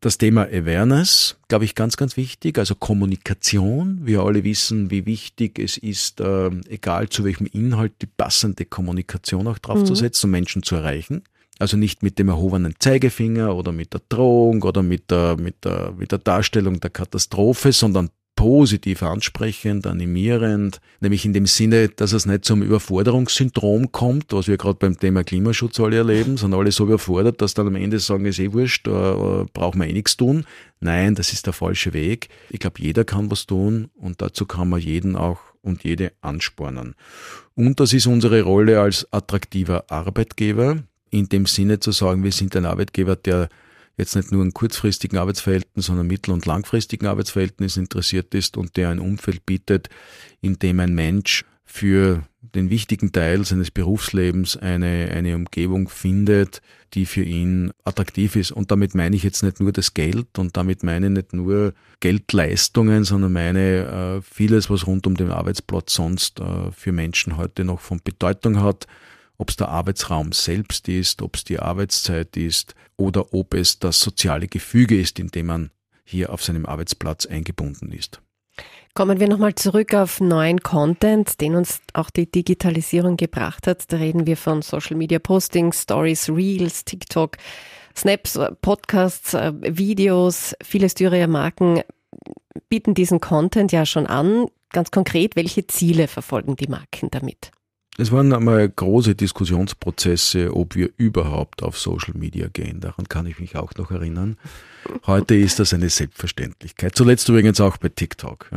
[0.00, 2.58] Das Thema Awareness, glaube ich, ganz, ganz wichtig.
[2.58, 4.00] Also Kommunikation.
[4.02, 9.46] Wir alle wissen, wie wichtig es ist, äh, egal zu welchem Inhalt, die passende Kommunikation
[9.46, 10.34] auch draufzusetzen, mhm.
[10.34, 11.22] um Menschen zu erreichen.
[11.58, 15.92] Also nicht mit dem erhobenen Zeigefinger oder mit der Drohung oder mit der, mit der,
[15.96, 22.26] mit der Darstellung der Katastrophe, sondern positiv ansprechend, animierend, nämlich in dem Sinne, dass es
[22.26, 26.84] nicht zum Überforderungssyndrom kommt, was wir gerade beim Thema Klimaschutz alle erleben, sind alle so
[26.84, 30.44] überfordert, dass dann am Ende sagen, ist eh wurscht, äh, braucht man eh nichts tun.
[30.80, 32.28] Nein, das ist der falsche Weg.
[32.50, 36.94] Ich glaube, jeder kann was tun und dazu kann man jeden auch und jede anspornen.
[37.54, 42.56] Und das ist unsere Rolle als attraktiver Arbeitgeber, in dem Sinne zu sagen, wir sind
[42.56, 43.48] ein Arbeitgeber, der
[43.96, 48.90] jetzt nicht nur in kurzfristigen Arbeitsverhältnissen, sondern mittel- und langfristigen Arbeitsverhältnissen interessiert ist und der
[48.90, 49.88] ein Umfeld bietet,
[50.40, 52.22] in dem ein Mensch für
[52.54, 56.60] den wichtigen Teil seines Berufslebens eine, eine Umgebung findet,
[56.92, 58.52] die für ihn attraktiv ist.
[58.52, 61.74] Und damit meine ich jetzt nicht nur das Geld und damit meine ich nicht nur
[62.00, 67.64] Geldleistungen, sondern meine äh, vieles, was rund um den Arbeitsplatz sonst äh, für Menschen heute
[67.64, 68.86] noch von Bedeutung hat
[69.38, 74.00] ob es der Arbeitsraum selbst ist, ob es die Arbeitszeit ist oder ob es das
[74.00, 75.70] soziale Gefüge ist, in dem man
[76.04, 78.20] hier auf seinem Arbeitsplatz eingebunden ist.
[78.94, 83.92] Kommen wir nochmal zurück auf neuen Content, den uns auch die Digitalisierung gebracht hat.
[83.92, 87.36] Da reden wir von Social Media Postings, Stories, Reels, TikTok,
[87.96, 90.54] Snaps, Podcasts, äh, Videos.
[90.62, 91.82] Viele Styria-Marken
[92.68, 94.46] bieten diesen Content ja schon an.
[94.70, 97.50] Ganz konkret, welche Ziele verfolgen die Marken damit?
[97.96, 102.80] Es waren einmal große Diskussionsprozesse, ob wir überhaupt auf Social Media gehen.
[102.80, 104.36] Daran kann ich mich auch noch erinnern.
[105.06, 106.94] Heute ist das eine Selbstverständlichkeit.
[106.94, 108.50] Zuletzt übrigens auch bei TikTok.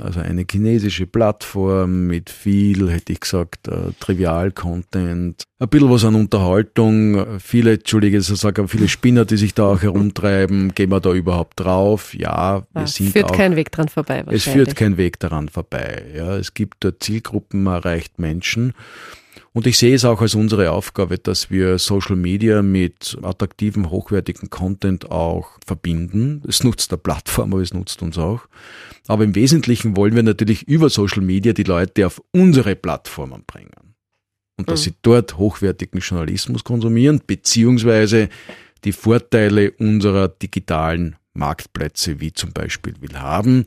[0.00, 6.14] Also eine chinesische Plattform mit viel, hätte ich gesagt, äh, Trivial-Content, ein bisschen was an
[6.14, 11.12] Unterhaltung, viele, entschuldige, ich sage, viele Spinner, die sich da auch herumtreiben, gehen wir da
[11.12, 12.12] überhaupt drauf?
[12.14, 14.24] Ja, wir es sind führt auch, kein Weg dran vorbei.
[14.28, 16.04] Es führt kein Weg daran vorbei.
[16.14, 18.74] Ja, es gibt Zielgruppen, man erreicht Menschen.
[19.54, 24.50] Und ich sehe es auch als unsere Aufgabe, dass wir Social Media mit attraktivem, hochwertigen
[24.50, 26.42] Content auch verbinden.
[26.48, 28.48] Es nutzt der Plattform, aber es nutzt uns auch.
[29.06, 33.94] Aber im Wesentlichen wollen wir natürlich über Social Media die Leute auf unsere Plattformen bringen.
[34.56, 34.84] Und dass mhm.
[34.84, 38.30] sie dort hochwertigen Journalismus konsumieren, beziehungsweise
[38.82, 43.66] die Vorteile unserer digitalen Marktplätze, wie zum Beispiel Willhaben.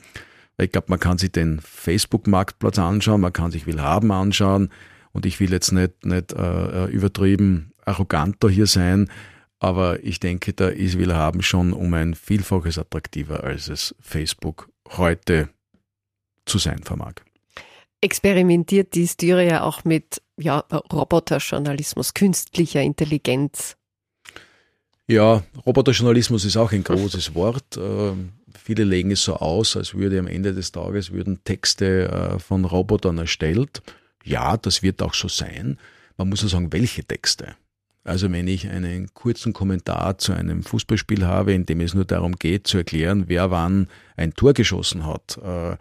[0.57, 4.69] Ich glaube, man kann sich den Facebook-Marktplatz anschauen, man kann sich Willhaben anschauen,
[5.17, 9.09] und ich will jetzt nicht, nicht äh, äh übertrieben arroganter hier sein,
[9.59, 15.49] aber ich denke, da ist Willhaben schon um ein Vielfaches attraktiver, als es Facebook heute
[16.45, 17.15] zu sein vermag.
[17.99, 20.59] Experimentiert die Styria auch mit ja,
[20.93, 23.75] Roboterjournalismus, künstlicher Intelligenz?
[25.07, 27.75] Ja, Roboterjournalismus ist auch ein großes Wort.
[27.75, 28.11] Äh,
[28.55, 32.65] viele legen es so aus, als würde am Ende des Tages würden Texte äh, von
[32.65, 33.81] Robotern erstellt.
[34.27, 35.77] Ja, das wird auch so sein.
[36.17, 37.55] Man muss ja sagen, welche Texte.
[38.03, 42.33] Also wenn ich einen kurzen Kommentar zu einem Fußballspiel habe, in dem es nur darum
[42.33, 45.75] geht zu erklären, wer wann ein Tor geschossen hat äh,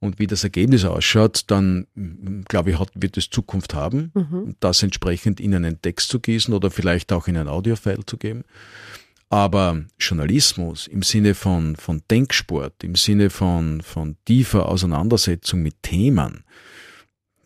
[0.00, 1.86] und wie das Ergebnis ausschaut, dann
[2.48, 4.56] glaube ich, wird es Zukunft haben, mhm.
[4.58, 8.42] das entsprechend in einen Text zu gießen oder vielleicht auch in ein Audiofile zu geben.
[9.30, 16.44] Aber Journalismus im Sinne von, von Denksport, im Sinne von, von tiefer Auseinandersetzung mit Themen,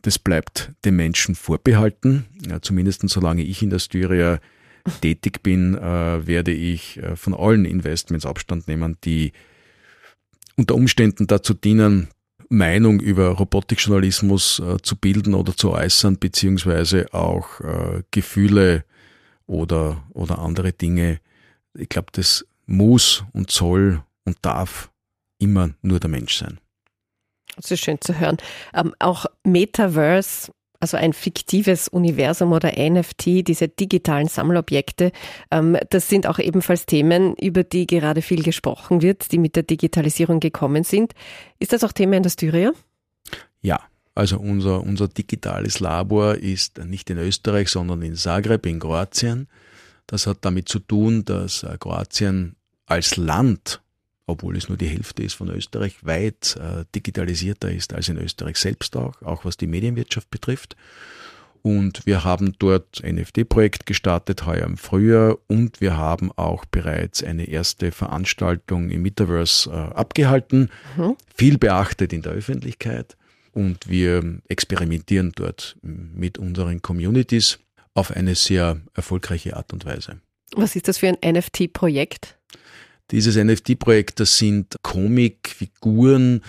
[0.03, 2.27] das bleibt dem Menschen vorbehalten.
[2.49, 4.41] Ja, zumindest solange ich in der Styria
[5.01, 9.33] tätig bin, äh, werde ich äh, von allen Investments Abstand nehmen, die
[10.57, 12.09] unter Umständen dazu dienen,
[12.49, 18.85] Meinung über Robotikjournalismus äh, zu bilden oder zu äußern, beziehungsweise auch äh, Gefühle
[19.47, 21.21] oder, oder andere Dinge.
[21.75, 24.91] Ich glaube, das muss und soll und darf
[25.39, 26.59] immer nur der Mensch sein.
[27.57, 28.39] Das ist schön zu hören.
[28.75, 35.13] Ähm, auch Metaverse, also ein fiktives Universum oder NFT, diese digitalen Sammelobjekte,
[35.51, 39.63] ähm, das sind auch ebenfalls Themen, über die gerade viel gesprochen wird, die mit der
[39.63, 41.13] Digitalisierung gekommen sind.
[41.59, 42.73] Ist das auch Thema in der Styria?
[43.61, 43.81] Ja,
[44.15, 49.49] also unser, unser digitales Labor ist nicht in Österreich, sondern in Zagreb in Kroatien.
[50.07, 53.81] Das hat damit zu tun, dass äh, Kroatien als Land
[54.27, 58.57] obwohl es nur die Hälfte ist von Österreich, weit äh, digitalisierter ist als in Österreich
[58.57, 60.77] selbst auch, auch was die Medienwirtschaft betrifft.
[61.63, 65.39] Und wir haben dort ein NFT-Projekt gestartet, heuer im Frühjahr.
[65.47, 70.71] Und wir haben auch bereits eine erste Veranstaltung im Metaverse äh, abgehalten.
[70.97, 71.17] Mhm.
[71.35, 73.17] Viel beachtet in der Öffentlichkeit.
[73.53, 77.61] Und wir experimentieren dort mit unseren Communities
[77.95, 80.21] auf eine sehr erfolgreiche Art und Weise.
[80.57, 82.39] Was ist das für ein NFT-Projekt?
[83.13, 86.41] Dieses NFT-Projekt, das sind Comicfiguren,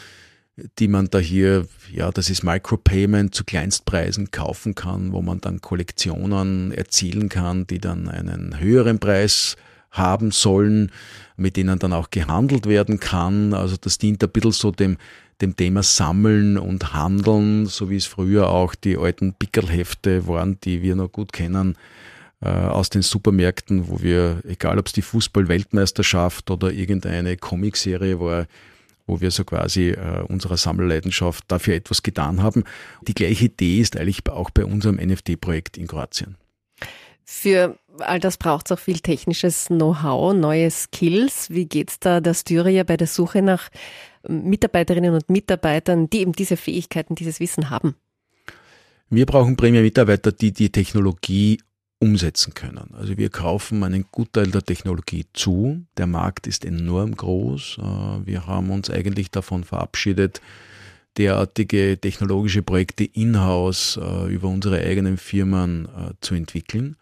[0.80, 5.59] die man da hier, ja, das ist Micropayment zu Kleinstpreisen kaufen kann, wo man dann
[5.59, 9.57] Kollektionen erzielen kann, die dann einen höheren Preis
[9.91, 10.89] haben sollen,
[11.36, 13.53] mit denen dann auch gehandelt werden kann.
[13.53, 14.97] Also das dient ein bisschen so dem,
[15.41, 20.82] dem Thema Sammeln und Handeln, so wie es früher auch die alten Pickelhefte waren, die
[20.82, 21.76] wir noch gut kennen
[22.46, 28.48] aus den Supermärkten, wo wir, egal ob es die Fußball-Weltmeisterschaft oder irgendeine Comicserie war,
[29.06, 32.64] wo wir so quasi äh, unserer Sammelleidenschaft dafür etwas getan haben.
[33.02, 36.38] Die gleiche Idee ist eigentlich auch bei unserem NFT-Projekt in Kroatien.
[37.26, 41.50] Für all das braucht es auch viel technisches Know-how, neue Skills.
[41.50, 43.70] Wie geht es da der Styria bei der Suche nach
[44.28, 47.96] Mitarbeiterinnen und Mitarbeitern, die eben diese Fähigkeiten, dieses Wissen haben?
[49.10, 51.60] Wir brauchen primär Mitarbeiter, die die Technologie
[52.04, 52.93] umsetzen können.
[52.93, 55.86] Also wir kaufen einen Gutteil der Technologie zu.
[55.97, 57.78] Der Markt ist enorm groß.
[57.80, 60.41] Äh, wir haben uns eigentlich davon verabschiedet,
[61.18, 66.97] derartige technologische Projekte in-house äh, über unsere eigenen Firmen äh, zu entwickeln.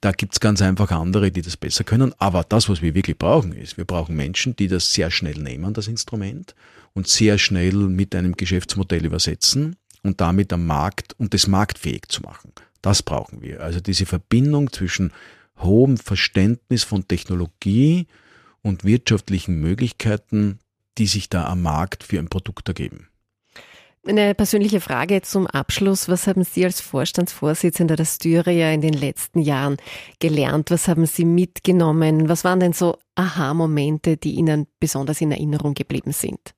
[0.00, 2.14] Da gibt es ganz einfach andere, die das besser können.
[2.18, 5.74] Aber das, was wir wirklich brauchen, ist, wir brauchen Menschen, die das sehr schnell nehmen,
[5.74, 6.54] das Instrument,
[6.94, 12.22] und sehr schnell mit einem Geschäftsmodell übersetzen und damit am Markt und das marktfähig zu
[12.22, 12.52] machen.
[12.80, 13.60] Das brauchen wir.
[13.60, 15.12] Also diese Verbindung zwischen
[15.58, 18.08] hohem Verständnis von Technologie
[18.62, 20.58] und wirtschaftlichen Möglichkeiten,
[20.98, 23.08] die sich da am Markt für ein Produkt ergeben.
[24.04, 26.08] Eine persönliche Frage zum Abschluss.
[26.08, 29.76] Was haben Sie als Vorstandsvorsitzender der Styria in den letzten Jahren
[30.18, 30.72] gelernt?
[30.72, 32.28] Was haben Sie mitgenommen?
[32.28, 36.52] Was waren denn so Aha-Momente, die Ihnen besonders in Erinnerung geblieben sind?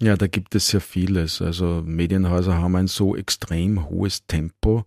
[0.00, 1.40] Ja, da gibt es sehr vieles.
[1.40, 4.84] Also Medienhäuser haben ein so extrem hohes Tempo,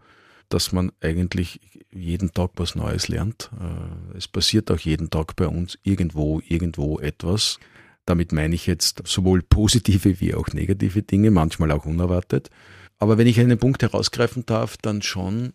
[0.49, 3.49] dass man eigentlich jeden Tag was Neues lernt.
[3.59, 7.59] Äh, es passiert auch jeden Tag bei uns irgendwo, irgendwo etwas.
[8.05, 12.49] Damit meine ich jetzt sowohl positive wie auch negative Dinge, manchmal auch unerwartet.
[12.97, 15.53] Aber wenn ich einen Punkt herausgreifen darf, dann schon,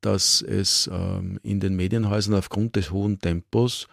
[0.00, 3.88] dass es ähm, in den Medienhäusern aufgrund des hohen Tempos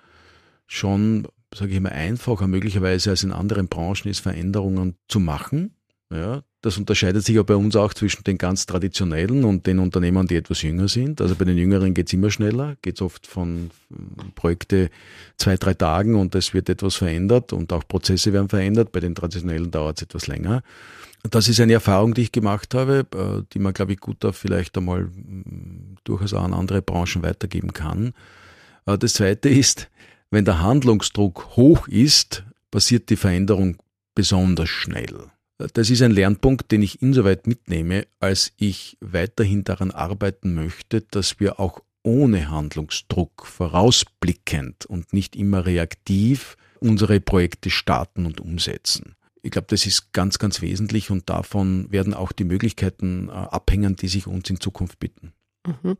[0.68, 5.76] schon, sage ich mal, einfacher möglicherweise als in anderen Branchen ist, Veränderungen zu machen.
[6.12, 10.28] Ja, das unterscheidet sich ja bei uns auch zwischen den ganz traditionellen und den Unternehmern,
[10.28, 11.22] die etwas jünger sind.
[11.22, 13.72] Also bei den Jüngeren geht es immer schneller, geht es oft von
[14.36, 14.89] Projekte
[15.38, 18.91] zwei, drei Tagen und es wird etwas verändert und auch Prozesse werden verändert.
[18.91, 20.64] Bei den traditionellen dauert es etwas länger.
[21.30, 24.36] Das ist eine Erfahrung, die ich gemacht habe, äh, die man, glaube ich, gut auch
[24.36, 28.14] vielleicht einmal mm, durchaus auch an andere Branchen weitergeben kann.
[28.86, 29.89] Äh, das Zweite ist,
[30.32, 33.77] wenn der Handlungsdruck hoch ist, passiert die Veränderung
[34.15, 35.29] besonders schnell.
[35.73, 41.39] Das ist ein Lernpunkt, den ich insoweit mitnehme, als ich weiterhin daran arbeiten möchte, dass
[41.39, 49.15] wir auch ohne Handlungsdruck vorausblickend und nicht immer reaktiv unsere Projekte starten und umsetzen.
[49.43, 53.95] Ich glaube, das ist ganz, ganz wesentlich und davon werden auch die Möglichkeiten äh, abhängen,
[53.95, 55.34] die sich uns in Zukunft bieten.
[55.65, 55.97] Mhm.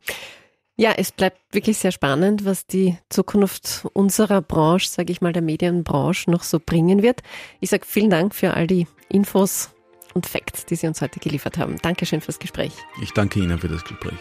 [0.76, 5.42] Ja, es bleibt wirklich sehr spannend, was die Zukunft unserer Branche, sage ich mal, der
[5.42, 7.22] Medienbranche noch so bringen wird.
[7.60, 9.70] Ich sage vielen Dank für all die Infos
[10.14, 11.76] und Facts, die Sie uns heute geliefert haben.
[11.82, 12.72] Dankeschön fürs Gespräch.
[13.02, 14.18] Ich danke Ihnen für das Gespräch.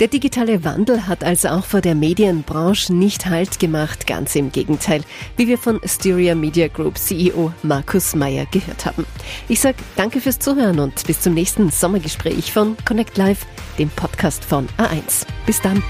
[0.00, 5.02] Der digitale Wandel hat also auch vor der Medienbranche nicht Halt gemacht, ganz im Gegenteil,
[5.36, 9.06] wie wir von Styria Media Group CEO Markus Meyer gehört haben.
[9.48, 13.46] Ich sage danke fürs Zuhören und bis zum nächsten Sommergespräch von Connect Live,
[13.78, 15.26] dem Podcast von A1.
[15.46, 15.82] Bis dann.